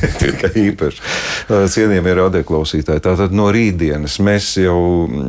tikai 0.22 0.50
īpaši. 0.68 1.02
Cienījamie 1.72 2.14
radioklausītāji, 2.20 3.02
tātad 3.04 3.34
no 3.36 3.48
rītdienas 3.54 4.18
mēs 4.24 4.52
jau 4.60 4.78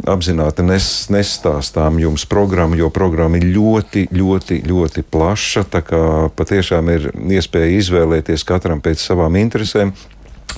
apzināti 0.09 0.65
nes, 0.67 0.87
nestāstām 1.13 1.99
jums 2.01 2.25
programmu, 2.29 2.79
jo 2.79 2.91
programma 2.93 3.39
ir 3.41 3.49
ļoti, 3.55 4.07
ļoti, 4.15 4.61
ļoti 4.69 5.05
plaša. 5.11 5.65
Tā 5.71 5.83
kā 5.85 6.03
patiešām 6.37 6.91
ir 6.93 7.11
iespēja 7.37 7.77
izvēlēties 7.79 8.47
katram 8.47 8.83
pēc 8.83 9.03
savām 9.03 9.39
interesēm. 9.41 9.93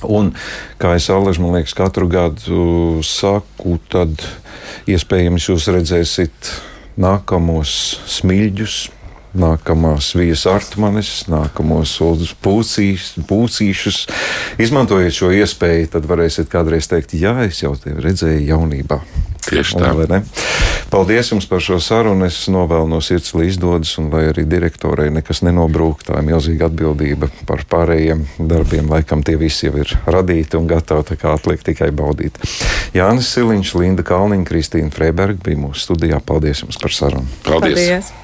Un, 0.04 0.32
kā 0.80 0.96
es 0.98 1.06
Aleģis, 1.12 1.40
man 1.40 1.54
liekas, 1.56 1.74
katru 1.76 2.08
gadu 2.10 3.00
saku, 3.06 3.78
tad 3.92 4.20
iespējams 4.90 5.48
jūs 5.48 5.68
redzēsiet 5.72 6.50
nākamos 7.00 7.70
smilģus, 8.10 8.88
nākamās 9.38 10.12
vijas 10.18 10.46
artmanis, 10.50 11.12
nākamos 11.30 11.96
pūcīs, 12.44 13.10
pūcīšus. 13.28 14.04
Izmantojiet 14.62 15.18
šo 15.18 15.32
iespēju, 15.34 15.92
tad 15.96 16.08
varēsiet 16.10 16.50
kādreiz 16.52 16.90
teikt, 16.90 17.16
jā, 17.18 17.36
es 17.48 17.62
jau 17.64 17.74
tevi 17.78 18.04
redzēju 18.04 18.48
jaunībā. 18.52 19.00
Tieši 19.44 19.76
Un, 19.76 19.82
tā. 19.82 19.90
vai 19.96 20.06
ne? 20.08 20.20
Paldies 20.88 21.30
jums 21.32 21.46
par 21.50 21.60
šo 21.64 21.76
sarunu. 21.82 22.24
Es 22.28 22.44
novēlu 22.52 22.88
no 22.88 23.00
sirds, 23.04 23.32
lai 23.36 23.48
izdodas, 23.50 23.92
un 24.00 24.08
lai 24.12 24.28
arī 24.30 24.46
direktorei 24.48 25.10
nekas 25.12 25.42
nenobrūk. 25.44 26.04
Tā 26.08 26.20
ir 26.20 26.28
milzīga 26.30 26.68
atbildība 26.70 27.28
par 27.48 27.64
pārējiem 27.70 28.24
darbiem. 28.38 28.88
Laikam 28.92 29.24
tie 29.26 29.36
visi 29.40 29.68
jau 29.68 29.76
ir 29.82 29.94
radīti 30.06 30.56
un 30.60 30.68
gatavi, 30.70 31.08
tā 31.10 31.20
kā 31.20 31.34
atliek 31.36 31.64
tikai 31.66 31.90
baudīt. 31.94 32.40
Jānis 32.96 33.32
Siliņš, 33.34 33.76
Linda 33.80 34.06
Kalniņa, 34.06 34.48
Kristīna 34.48 34.94
Freiberga 34.94 35.42
bija 35.44 35.64
mūsu 35.66 35.88
studijā. 35.90 36.22
Paldies 36.24 36.64
jums 36.64 36.80
par 36.80 36.94
sarunu! 36.94 37.28
Paldies! 37.44 37.80
Paldies! 37.80 38.14